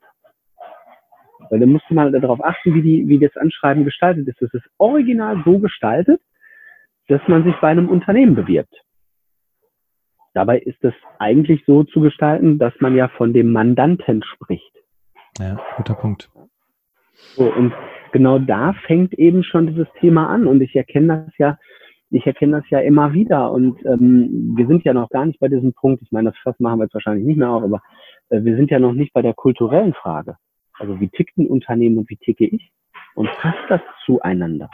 Weil 1.50 1.60
dann 1.60 1.70
musst 1.70 1.86
du 1.90 1.94
mal 1.94 2.12
darauf 2.12 2.44
achten, 2.44 2.74
wie, 2.74 2.82
die, 2.82 3.08
wie 3.08 3.20
das 3.20 3.36
Anschreiben 3.38 3.86
gestaltet 3.86 4.28
ist. 4.28 4.42
Das 4.42 4.54
ist 4.54 4.66
original 4.78 5.42
so 5.46 5.60
gestaltet, 5.60 6.22
dass 7.08 7.22
man 7.28 7.44
sich 7.44 7.56
bei 7.62 7.70
einem 7.70 7.90
Unternehmen 7.90 8.36
bewirbt. 8.36 8.74
Dabei 10.34 10.60
ist 10.60 10.84
es 10.84 10.94
eigentlich 11.20 11.64
so 11.66 11.84
zu 11.84 12.02
gestalten, 12.02 12.60
dass 12.60 12.74
man 12.80 12.96
ja 12.96 13.08
von 13.08 13.34
dem 13.34 13.52
Mandanten 13.52 14.24
spricht. 14.24 14.72
Ja, 15.40 15.58
guter 15.78 15.96
Punkt. 15.96 16.30
So, 17.36 17.52
und 17.52 17.74
genau 18.12 18.40
da 18.40 18.74
fängt 18.86 19.14
eben 19.14 19.44
schon 19.44 19.68
dieses 19.68 19.88
Thema 20.00 20.28
an. 20.28 20.48
Und 20.48 20.62
ich 20.62 20.76
erkenne 20.76 21.26
das 21.26 21.38
ja, 21.38 21.58
ich 22.10 22.26
erkenne 22.26 22.62
das 22.62 22.70
ja 22.70 22.80
immer 22.80 23.14
wieder. 23.14 23.52
Und 23.52 23.84
ähm, 23.86 24.54
wir 24.56 24.68
sind 24.68 24.84
ja 24.84 24.94
noch 24.94 25.10
gar 25.10 25.26
nicht 25.26 25.40
bei 25.40 25.48
diesem 25.48 25.74
Punkt. 25.74 26.02
Ich 26.02 26.12
meine, 26.12 26.34
das 26.44 26.60
machen 26.60 26.80
wir 26.80 26.86
jetzt 26.86 26.94
wahrscheinlich 26.94 27.26
nicht 27.26 27.38
mehr 27.38 27.50
auf, 27.50 27.64
aber 27.64 27.82
äh, 28.30 28.44
wir 28.44 28.56
sind 28.56 28.72
ja 28.72 28.80
noch 28.80 28.94
nicht 28.94 29.14
bei 29.14 29.22
der 29.22 29.34
kulturellen 29.34 29.94
Frage. 29.94 30.38
Also 30.74 31.00
wie 31.00 31.10
tickt 31.10 31.38
ein 31.38 31.48
Unternehmen 31.48 31.98
und 31.98 32.10
wie 32.10 32.18
ticke 32.18 32.46
ich? 32.46 32.72
Und 33.16 33.30
passt 33.40 33.64
das 33.70 33.82
zueinander? 34.06 34.70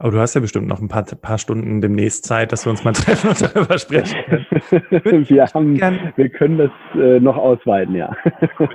Aber 0.00 0.12
du 0.12 0.18
hast 0.18 0.34
ja 0.34 0.40
bestimmt 0.40 0.66
noch 0.66 0.80
ein 0.80 0.88
paar, 0.88 1.04
paar 1.04 1.36
Stunden 1.36 1.82
demnächst 1.82 2.24
Zeit, 2.24 2.52
dass 2.52 2.64
wir 2.64 2.70
uns 2.70 2.84
mal 2.84 2.92
treffen 2.94 3.28
und 3.28 3.42
darüber 3.42 3.78
sprechen 3.78 4.16
wir, 4.70 5.46
haben, 5.46 5.74
gern, 5.74 6.14
wir 6.16 6.30
können 6.30 6.56
das 6.56 6.70
äh, 6.94 7.20
noch 7.20 7.36
ausweiten, 7.36 7.94
ja. 7.94 8.16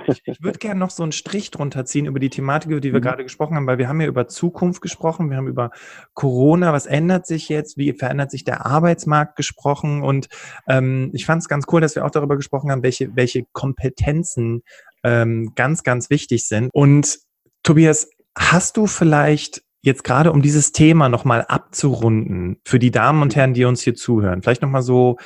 ich, 0.06 0.22
ich 0.24 0.40
würde 0.40 0.60
gerne 0.60 0.78
noch 0.78 0.90
so 0.90 1.02
einen 1.02 1.10
Strich 1.10 1.50
drunter 1.50 1.84
ziehen 1.84 2.06
über 2.06 2.20
die 2.20 2.30
Thematik, 2.30 2.70
über 2.70 2.80
die 2.80 2.92
wir 2.92 3.00
mhm. 3.00 3.04
gerade 3.04 3.24
gesprochen 3.24 3.56
haben, 3.56 3.66
weil 3.66 3.78
wir 3.78 3.88
haben 3.88 4.00
ja 4.00 4.06
über 4.06 4.28
Zukunft 4.28 4.80
gesprochen, 4.82 5.28
wir 5.28 5.36
haben 5.36 5.48
über 5.48 5.72
Corona, 6.14 6.72
was 6.72 6.86
ändert 6.86 7.26
sich 7.26 7.48
jetzt, 7.48 7.76
wie 7.76 7.92
verändert 7.92 8.30
sich 8.30 8.44
der 8.44 8.64
Arbeitsmarkt 8.64 9.34
gesprochen 9.34 10.04
und 10.04 10.28
ähm, 10.68 11.10
ich 11.12 11.26
fand 11.26 11.42
es 11.42 11.48
ganz 11.48 11.66
cool, 11.72 11.80
dass 11.80 11.96
wir 11.96 12.04
auch 12.04 12.12
darüber 12.12 12.36
gesprochen 12.36 12.70
haben, 12.70 12.84
welche, 12.84 13.16
welche 13.16 13.42
Kompetenzen 13.52 14.62
ähm, 15.02 15.54
ganz, 15.56 15.82
ganz 15.82 16.08
wichtig 16.08 16.46
sind. 16.46 16.70
Und 16.72 17.18
Tobias, 17.64 18.08
hast 18.38 18.76
du 18.76 18.86
vielleicht 18.86 19.65
jetzt 19.86 20.04
gerade 20.04 20.32
um 20.32 20.42
dieses 20.42 20.72
Thema 20.72 21.08
nochmal 21.08 21.46
abzurunden 21.48 22.58
für 22.64 22.78
die 22.78 22.90
Damen 22.90 23.22
und 23.22 23.36
Herren, 23.36 23.54
die 23.54 23.64
uns 23.64 23.82
hier 23.82 23.94
zuhören, 23.94 24.42
vielleicht 24.42 24.62
nochmal 24.62 24.82
so, 24.82 25.16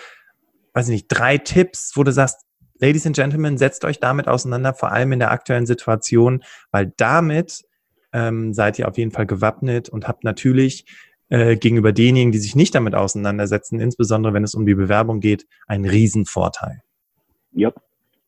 weiß 0.75 0.88
ich 0.88 0.92
nicht, 0.92 1.09
drei 1.09 1.38
Tipps, 1.38 1.92
wo 1.96 2.05
du 2.05 2.12
sagst, 2.12 2.46
Ladies 2.79 3.07
and 3.07 3.16
Gentlemen, 3.16 3.59
setzt 3.59 3.85
euch 3.85 4.01
damit 4.01 4.29
auseinander, 4.29 4.73
vor 4.73 4.92
allem 4.92 5.12
in 5.12 5.18
der 5.18 5.31
aktuellen 5.33 5.66
Situation, 5.66 6.42
weil 6.70 6.92
damit 6.96 7.62
ähm, 8.12 8.55
seid 8.55 8.79
ihr 8.79 8.88
auf 8.88 8.96
jeden 8.96 9.11
Fall 9.11 9.27
gewappnet 9.27 9.88
und 9.88 10.07
habt 10.07 10.25
natürlich 10.25 10.85
äh, 11.31 11.57
gegenüber 11.57 11.92
denjenigen, 11.92 12.33
die 12.33 12.38
sich 12.38 12.55
nicht 12.55 12.75
damit 12.75 12.94
auseinandersetzen, 12.94 13.81
insbesondere 13.81 14.35
wenn 14.35 14.44
es 14.44 14.55
um 14.55 14.66
die 14.66 14.75
Bewerbung 14.75 15.20
geht, 15.20 15.46
einen 15.66 15.87
Riesenvorteil. 15.87 16.83
Ja, 17.53 17.73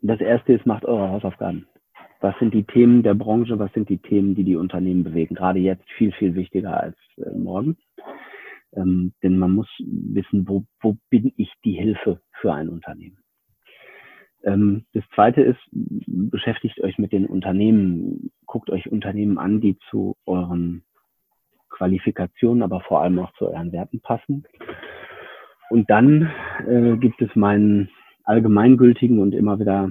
das 0.00 0.20
erste 0.20 0.54
ist, 0.54 0.66
macht 0.66 0.84
eure 0.84 1.10
Hausaufgaben 1.10 1.66
was 2.22 2.38
sind 2.38 2.54
die 2.54 2.64
Themen 2.64 3.02
der 3.02 3.14
Branche, 3.14 3.58
was 3.58 3.72
sind 3.72 3.88
die 3.88 3.98
Themen, 3.98 4.34
die 4.34 4.44
die 4.44 4.56
Unternehmen 4.56 5.04
bewegen. 5.04 5.34
Gerade 5.34 5.58
jetzt 5.58 5.90
viel, 5.98 6.12
viel 6.12 6.34
wichtiger 6.34 6.80
als 6.80 6.96
äh, 7.16 7.36
morgen. 7.36 7.76
Ähm, 8.74 9.12
denn 9.22 9.38
man 9.38 9.52
muss 9.52 9.68
wissen, 9.80 10.48
wo, 10.48 10.64
wo 10.80 10.96
bin 11.10 11.32
ich 11.36 11.52
die 11.64 11.72
Hilfe 11.72 12.20
für 12.40 12.54
ein 12.54 12.68
Unternehmen. 12.68 13.18
Ähm, 14.44 14.84
das 14.94 15.04
zweite 15.14 15.42
ist, 15.42 15.60
beschäftigt 15.72 16.80
euch 16.80 16.96
mit 16.96 17.12
den 17.12 17.26
Unternehmen, 17.26 18.30
guckt 18.46 18.70
euch 18.70 18.90
Unternehmen 18.90 19.38
an, 19.38 19.60
die 19.60 19.76
zu 19.90 20.16
euren 20.24 20.84
Qualifikationen, 21.70 22.62
aber 22.62 22.80
vor 22.82 23.02
allem 23.02 23.18
auch 23.18 23.32
zu 23.34 23.48
euren 23.48 23.72
Werten 23.72 24.00
passen. 24.00 24.44
Und 25.70 25.90
dann 25.90 26.30
äh, 26.68 26.96
gibt 26.98 27.20
es 27.20 27.34
meinen 27.34 27.90
allgemeingültigen 28.24 29.18
und 29.18 29.34
immer 29.34 29.58
wieder 29.58 29.90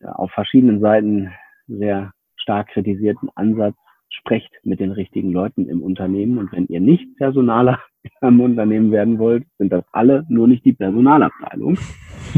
auf 0.00 0.30
verschiedenen 0.30 0.80
Seiten 0.80 1.32
sehr 1.78 2.12
stark 2.36 2.68
kritisierten 2.68 3.28
Ansatz, 3.34 3.76
sprecht 4.10 4.50
mit 4.62 4.80
den 4.80 4.92
richtigen 4.92 5.32
Leuten 5.32 5.68
im 5.68 5.82
Unternehmen. 5.82 6.38
Und 6.38 6.52
wenn 6.52 6.66
ihr 6.66 6.80
nicht 6.80 7.16
Personaler 7.16 7.80
im 8.20 8.40
Unternehmen 8.40 8.92
werden 8.92 9.18
wollt, 9.18 9.44
sind 9.58 9.72
das 9.72 9.84
alle, 9.92 10.24
nur 10.28 10.48
nicht 10.48 10.64
die 10.64 10.74
Personalabteilung. 10.74 11.78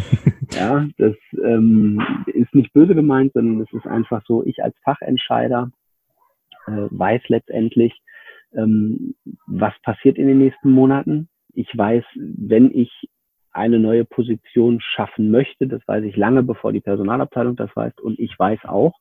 ja, 0.53 0.87
das 0.99 1.15
ähm, 1.43 2.01
ist 2.27 2.55
nicht 2.55 2.73
böse 2.73 2.95
gemeint, 2.95 3.33
sondern 3.33 3.61
es 3.61 3.73
ist 3.73 3.87
einfach 3.87 4.23
so, 4.27 4.45
ich 4.45 4.63
als 4.63 4.77
Fachentscheider 4.85 5.71
äh, 6.67 6.87
weiß 6.91 7.23
letztendlich, 7.29 7.93
ähm, 8.55 9.15
was 9.47 9.73
passiert 9.83 10.17
in 10.17 10.29
den 10.29 10.39
nächsten 10.39 10.71
Monaten. 10.71 11.29
Ich 11.55 11.69
weiß, 11.77 12.05
wenn 12.15 12.71
ich 12.73 12.91
eine 13.53 13.79
neue 13.79 14.05
Position 14.05 14.81
schaffen 14.81 15.31
möchte, 15.31 15.69
das 15.69 15.81
weiß 15.87 16.05
ich 16.05 16.17
lange 16.17 16.43
bevor 16.43 16.73
die 16.73 16.81
Personalabteilung 16.81 17.55
das 17.57 17.75
weiß 17.75 17.93
und 18.01 18.19
ich 18.19 18.37
weiß 18.37 18.65
auch, 18.65 18.95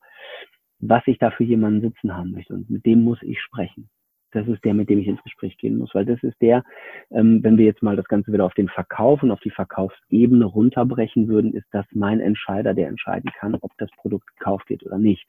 was 0.88 1.04
ich 1.08 1.18
da 1.18 1.32
für 1.32 1.44
jemanden 1.44 1.82
sitzen 1.82 2.16
haben 2.16 2.32
möchte 2.32 2.54
und 2.54 2.70
mit 2.70 2.86
dem 2.86 3.04
muss 3.04 3.22
ich 3.22 3.40
sprechen. 3.42 3.90
Das 4.32 4.48
ist 4.48 4.64
der, 4.66 4.74
mit 4.74 4.90
dem 4.90 5.00
ich 5.00 5.08
ins 5.08 5.22
Gespräch 5.22 5.58
gehen 5.58 5.78
muss, 5.78 5.94
weil 5.94 6.06
das 6.06 6.22
ist 6.24 6.42
der, 6.42 6.64
ähm, 7.12 7.44
wenn 7.44 7.58
wir 7.58 7.66
jetzt 7.66 7.84
mal 7.84 7.96
das 7.96 8.08
Ganze 8.08 8.34
wieder 8.34 8.46
auf 8.46 8.56
den 8.56 8.68
Verkauf 8.68 9.22
und 9.22 9.32
auf 9.32 9.40
die 9.42 9.52
Verkaufsebene 9.52 10.46
runterbrechen 10.46 11.28
würden, 11.28 11.54
ist 11.54 11.68
das 11.72 11.86
mein 11.92 12.20
Entscheider, 12.20 12.74
der 12.74 12.88
entscheiden 12.88 13.30
kann, 13.40 13.56
ob 13.62 13.72
das 13.78 13.92
Produkt 13.92 14.26
gekauft 14.36 14.70
wird 14.70 14.84
oder 14.84 14.98
nicht. 14.98 15.28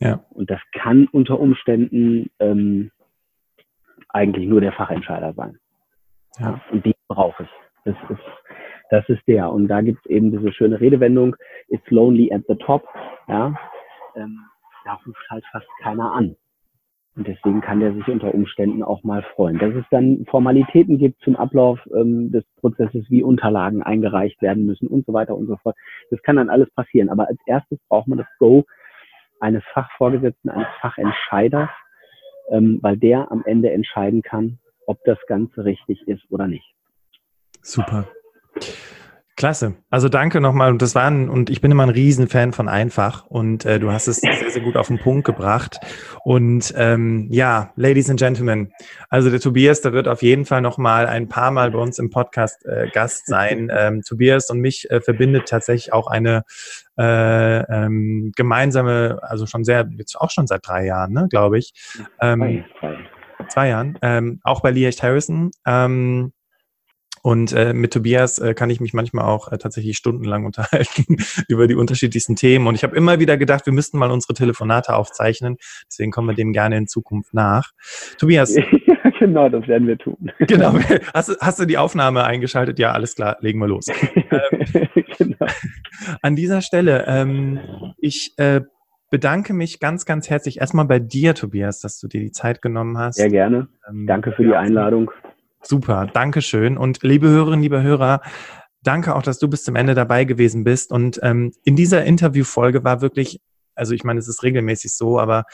Ja. 0.00 0.24
Und 0.30 0.50
das 0.50 0.60
kann 0.72 1.06
unter 1.12 1.38
Umständen 1.38 2.30
ähm, 2.38 2.90
eigentlich 4.08 4.48
nur 4.48 4.60
der 4.60 4.72
Fachentscheider 4.72 5.34
sein. 5.34 5.58
Ja. 6.38 6.60
Und 6.70 6.84
den 6.84 6.94
brauche 7.08 7.44
ich. 7.44 7.48
Das 7.84 7.96
ist, 8.08 8.24
das 8.90 9.08
ist 9.08 9.22
der. 9.28 9.50
Und 9.50 9.68
da 9.68 9.82
gibt 9.82 9.98
es 10.04 10.10
eben 10.10 10.30
diese 10.30 10.52
schöne 10.52 10.80
Redewendung, 10.80 11.36
it's 11.68 11.88
lonely 11.90 12.32
at 12.32 12.42
the 12.48 12.56
top. 12.56 12.88
Ja. 13.28 13.54
Ähm, 14.16 14.40
da 14.84 14.94
ruft 15.06 15.30
halt 15.30 15.44
fast 15.50 15.68
keiner 15.82 16.12
an. 16.12 16.36
Und 17.16 17.28
deswegen 17.28 17.60
kann 17.60 17.78
der 17.78 17.94
sich 17.94 18.08
unter 18.08 18.34
Umständen 18.34 18.82
auch 18.82 19.04
mal 19.04 19.22
freuen. 19.34 19.58
Dass 19.58 19.72
es 19.74 19.84
dann 19.90 20.24
Formalitäten 20.28 20.98
gibt 20.98 21.20
zum 21.22 21.36
Ablauf 21.36 21.78
ähm, 21.94 22.32
des 22.32 22.44
Prozesses, 22.56 23.08
wie 23.08 23.22
Unterlagen 23.22 23.82
eingereicht 23.82 24.42
werden 24.42 24.66
müssen 24.66 24.88
und 24.88 25.06
so 25.06 25.12
weiter 25.12 25.36
und 25.36 25.46
so 25.46 25.56
fort. 25.56 25.76
Das 26.10 26.20
kann 26.22 26.36
dann 26.36 26.50
alles 26.50 26.68
passieren. 26.74 27.10
Aber 27.10 27.28
als 27.28 27.38
erstes 27.46 27.78
braucht 27.88 28.08
man 28.08 28.18
das 28.18 28.26
Go 28.38 28.64
eines 29.38 29.62
Fachvorgesetzten, 29.72 30.50
eines 30.50 30.66
Fachentscheiders, 30.80 31.70
ähm, 32.50 32.80
weil 32.82 32.96
der 32.96 33.30
am 33.30 33.44
Ende 33.46 33.70
entscheiden 33.70 34.22
kann, 34.22 34.58
ob 34.86 34.98
das 35.04 35.18
Ganze 35.28 35.64
richtig 35.64 36.06
ist 36.08 36.24
oder 36.30 36.48
nicht. 36.48 36.74
Super. 37.62 38.08
Klasse. 39.36 39.74
Also 39.90 40.08
danke 40.08 40.40
nochmal. 40.40 40.70
Und 40.70 40.80
das 40.80 40.94
waren, 40.94 41.28
und 41.28 41.50
ich 41.50 41.60
bin 41.60 41.72
immer 41.72 41.82
ein 41.82 41.88
Riesenfan 41.88 42.52
von 42.52 42.68
einfach 42.68 43.26
und 43.26 43.64
äh, 43.64 43.80
du 43.80 43.90
hast 43.90 44.06
es 44.06 44.16
sehr, 44.20 44.50
sehr 44.50 44.62
gut 44.62 44.76
auf 44.76 44.86
den 44.86 45.00
Punkt 45.00 45.26
gebracht. 45.26 45.80
Und 46.22 46.72
ähm, 46.76 47.26
ja, 47.30 47.72
Ladies 47.74 48.08
and 48.08 48.20
Gentlemen, 48.20 48.72
also 49.08 49.30
der 49.30 49.40
Tobias, 49.40 49.80
der 49.80 49.92
wird 49.92 50.06
auf 50.06 50.22
jeden 50.22 50.44
Fall 50.44 50.60
nochmal 50.60 51.08
ein 51.08 51.28
paar 51.28 51.50
Mal 51.50 51.72
bei 51.72 51.78
uns 51.78 51.98
im 51.98 52.10
Podcast 52.10 52.64
äh, 52.64 52.88
Gast 52.92 53.26
sein. 53.26 53.70
Ähm, 53.84 54.02
Tobias 54.06 54.50
und 54.50 54.60
mich 54.60 54.88
äh, 54.90 55.00
verbindet 55.00 55.48
tatsächlich 55.48 55.92
auch 55.92 56.06
eine 56.06 56.44
äh, 56.96 57.58
ähm, 57.58 58.32
gemeinsame, 58.36 59.18
also 59.22 59.46
schon 59.46 59.64
sehr, 59.64 59.88
jetzt 59.96 60.16
auch 60.16 60.30
schon 60.30 60.46
seit 60.46 60.66
drei 60.66 60.84
Jahren, 60.84 61.12
ne, 61.12 61.26
glaube 61.28 61.58
ich. 61.58 61.72
Ähm, 62.20 62.64
zwei, 62.78 62.96
zwei 63.48 63.68
Jahren. 63.68 63.98
Ähm, 64.00 64.40
auch 64.44 64.60
bei 64.60 64.70
Lee 64.70 64.88
Harrison. 64.90 65.50
Ähm, 65.66 66.32
und 67.24 67.54
äh, 67.54 67.72
mit 67.72 67.94
Tobias 67.94 68.38
äh, 68.38 68.52
kann 68.52 68.68
ich 68.68 68.82
mich 68.82 68.92
manchmal 68.92 69.24
auch 69.24 69.50
äh, 69.50 69.56
tatsächlich 69.56 69.96
stundenlang 69.96 70.44
unterhalten 70.46 71.16
über 71.48 71.66
die 71.66 71.74
unterschiedlichsten 71.74 72.36
Themen. 72.36 72.66
Und 72.66 72.74
ich 72.74 72.84
habe 72.84 72.94
immer 72.94 73.18
wieder 73.18 73.38
gedacht, 73.38 73.64
wir 73.64 73.72
müssten 73.72 73.96
mal 73.96 74.10
unsere 74.10 74.34
Telefonate 74.34 74.94
aufzeichnen. 74.94 75.56
Deswegen 75.88 76.12
kommen 76.12 76.28
wir 76.28 76.34
dem 76.34 76.52
gerne 76.52 76.76
in 76.76 76.86
Zukunft 76.86 77.32
nach. 77.32 77.72
Tobias. 78.18 78.54
Ja, 79.04 79.10
genau, 79.18 79.48
das 79.50 79.68
werden 79.68 79.86
wir 79.86 79.98
tun. 79.98 80.32
Genau. 80.38 80.78
Hast, 81.12 81.36
hast 81.40 81.60
du 81.60 81.66
die 81.66 81.76
Aufnahme 81.76 82.24
eingeschaltet? 82.24 82.78
Ja, 82.78 82.92
alles 82.92 83.14
klar, 83.14 83.36
legen 83.40 83.58
wir 83.58 83.68
los. 83.68 83.86
ähm, 83.88 84.88
genau. 85.18 85.46
An 86.22 86.36
dieser 86.36 86.62
Stelle, 86.62 87.04
ähm, 87.06 87.60
ich 87.98 88.32
äh, 88.38 88.62
bedanke 89.10 89.52
mich 89.52 89.78
ganz, 89.78 90.06
ganz 90.06 90.30
herzlich 90.30 90.60
erstmal 90.60 90.86
bei 90.86 91.00
dir, 91.00 91.34
Tobias, 91.34 91.80
dass 91.80 91.98
du 92.00 92.08
dir 92.08 92.20
die 92.20 92.32
Zeit 92.32 92.62
genommen 92.62 92.96
hast. 92.96 93.16
Sehr 93.16 93.28
gerne. 93.28 93.68
Ähm, 93.88 94.06
Danke 94.06 94.32
für 94.32 94.44
die 94.44 94.54
Einladung. 94.54 95.10
Super, 95.66 96.06
Dankeschön. 96.06 96.76
Und 96.76 97.02
liebe 97.02 97.28
Hörerinnen, 97.28 97.62
liebe 97.62 97.82
Hörer, 97.82 98.20
danke 98.82 99.14
auch, 99.14 99.22
dass 99.22 99.38
du 99.38 99.48
bis 99.48 99.64
zum 99.64 99.76
Ende 99.76 99.94
dabei 99.94 100.24
gewesen 100.24 100.62
bist. 100.62 100.92
Und 100.92 101.18
ähm, 101.22 101.52
in 101.64 101.74
dieser 101.74 102.04
Interviewfolge 102.04 102.84
war 102.84 103.00
wirklich, 103.00 103.40
also 103.74 103.94
ich 103.94 104.04
meine, 104.04 104.20
es 104.20 104.28
ist 104.28 104.42
regelmäßig 104.42 104.94
so, 104.94 105.18
aber 105.18 105.44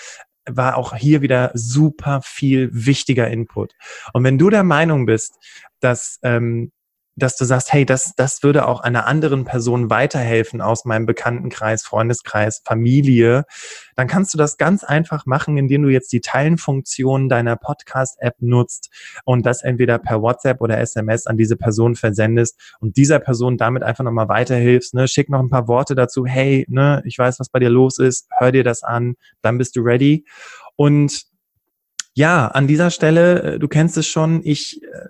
war 0.49 0.77
auch 0.77 0.97
hier 0.97 1.23
wieder 1.23 1.53
super 1.55 2.21
viel 2.23 2.71
wichtiger 2.73 3.29
Input. 3.29 3.75
Und 4.13 4.25
wenn 4.25 4.39
du 4.39 4.51
der 4.51 4.65
Meinung 4.65 5.07
bist, 5.07 5.39
dass 5.81 6.19
ähm, 6.23 6.73
dass 7.23 7.37
du 7.37 7.45
sagst, 7.45 7.73
hey, 7.73 7.87
das, 7.87 8.15
das 8.17 8.43
würde 8.43 8.67
auch 8.67 8.81
einer 8.81 9.07
anderen 9.07 9.45
Person 9.45 9.91
weiterhelfen 9.91 10.61
aus 10.61 10.85
meinem 10.85 11.07
Bekanntenkreis, 11.07 11.85
Freundeskreis, 11.85 12.63
Familie, 12.65 13.45
dann 13.97 14.09
kannst 14.09 14.35
du 14.35 14.39
das 14.39 14.57
ganz 14.57 14.83
einfach 14.83 15.27
machen, 15.27 15.57
indem 15.57 15.83
du 15.83 15.89
jetzt 15.91 16.13
die 16.13 16.21
Teilenfunktion 16.21 17.29
deiner 17.29 17.57
Podcast-App 17.57 18.37
nutzt 18.41 18.91
und 19.25 19.47
das 19.47 19.63
entweder 19.63 19.99
per 19.99 20.23
WhatsApp 20.23 20.61
oder 20.61 20.79
SMS 20.79 21.27
an 21.27 21.37
diese 21.37 21.57
Person 21.57 21.95
versendest 21.95 22.59
und 22.81 22.97
dieser 22.97 23.19
Person 23.19 23.57
damit 23.57 23.83
einfach 23.83 24.05
nochmal 24.05 24.29
weiterhilfst. 24.29 24.95
Ne? 24.95 25.07
Schick 25.07 25.29
noch 25.29 25.41
ein 25.41 25.51
paar 25.51 25.69
Worte 25.69 25.95
dazu, 25.95 26.27
hey, 26.27 26.67
ne, 26.69 27.03
ich 27.05 27.19
weiß, 27.19 27.39
was 27.39 27.51
bei 27.51 27.59
dir 27.59 27.71
los 27.71 27.99
ist, 27.99 28.29
hör 28.39 28.53
dir 28.53 28.65
das 28.65 28.83
an, 28.83 29.15
dann 29.43 29.59
bist 29.59 29.77
du 29.77 29.83
ready. 29.83 30.25
Und 30.77 31.25
ja, 32.15 32.49
an 32.49 32.67
dieser 32.67 32.91
Stelle, 32.91 33.43
äh, 33.43 33.59
du 33.59 33.69
kennst 33.69 33.97
es 33.97 34.07
schon, 34.07 34.41
ich 34.45 34.83
äh, 34.83 35.09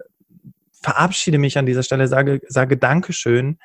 verabschiede 0.81 1.39
mich 1.39 1.59
an 1.59 1.67
dieser 1.67 1.83
Stelle, 1.83 2.07
sage, 2.09 2.41
sage 2.49 2.77
Dankeschön 2.77 3.59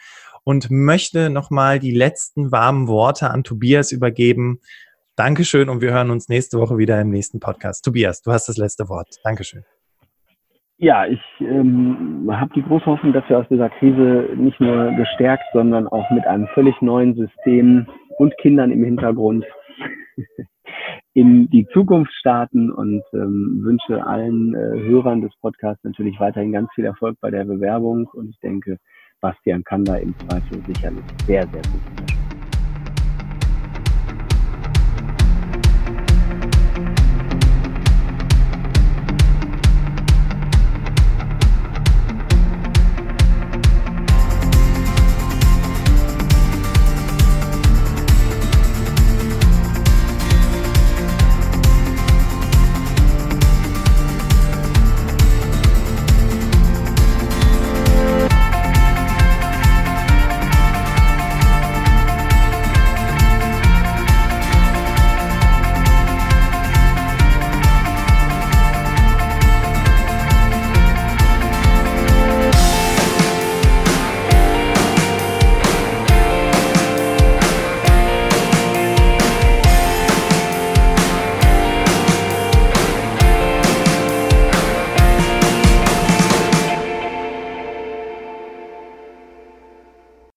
und 0.43 0.69
möchte 0.69 1.29
nochmal 1.29 1.79
die 1.79 1.91
letzten 1.91 2.51
warmen 2.51 2.87
Worte 2.87 3.31
an 3.31 3.43
Tobias 3.43 3.91
übergeben. 3.91 4.59
Dankeschön 5.15 5.69
und 5.69 5.81
wir 5.81 5.91
hören 5.91 6.11
uns 6.11 6.29
nächste 6.29 6.59
Woche 6.59 6.77
wieder 6.77 6.99
im 6.99 7.09
nächsten 7.09 7.39
Podcast. 7.39 7.83
Tobias, 7.83 8.21
du 8.21 8.31
hast 8.31 8.47
das 8.47 8.57
letzte 8.57 8.89
Wort. 8.89 9.07
Dankeschön. 9.23 9.63
Ja, 10.77 11.05
ich 11.05 11.21
ähm, 11.39 12.27
habe 12.29 12.53
die 12.53 12.61
große 12.61 12.85
Hoffnung, 12.85 13.13
dass 13.13 13.23
wir 13.29 13.39
aus 13.39 13.47
dieser 13.49 13.69
Krise 13.69 14.29
nicht 14.35 14.59
nur 14.59 14.91
gestärkt, 14.91 15.45
sondern 15.53 15.87
auch 15.87 16.09
mit 16.11 16.27
einem 16.27 16.47
völlig 16.53 16.79
neuen 16.81 17.15
System 17.15 17.87
und 18.17 18.37
Kindern 18.39 18.71
im 18.71 18.83
Hintergrund 18.83 19.45
in 21.15 21.49
die 21.49 21.65
Zukunft 21.67 22.13
starten 22.13 22.71
und 22.71 23.01
ähm, 23.13 23.61
wünsche 23.63 24.05
allen 24.05 24.53
äh, 24.53 24.81
Hörern 24.83 25.21
des 25.21 25.31
Podcasts 25.39 25.83
natürlich 25.85 26.19
weiterhin 26.19 26.51
ganz 26.51 26.69
viel 26.75 26.83
Erfolg 26.83 27.17
bei 27.21 27.31
der 27.31 27.45
Bewerbung 27.45 28.05
und 28.13 28.29
ich 28.29 28.39
denke, 28.41 28.77
Bastian 29.21 29.63
kann 29.63 29.85
da 29.85 29.95
im 29.95 30.13
Zweifel 30.19 30.61
sicherlich 30.67 31.05
sehr, 31.25 31.47
sehr 31.47 31.61
gut 31.61 32.04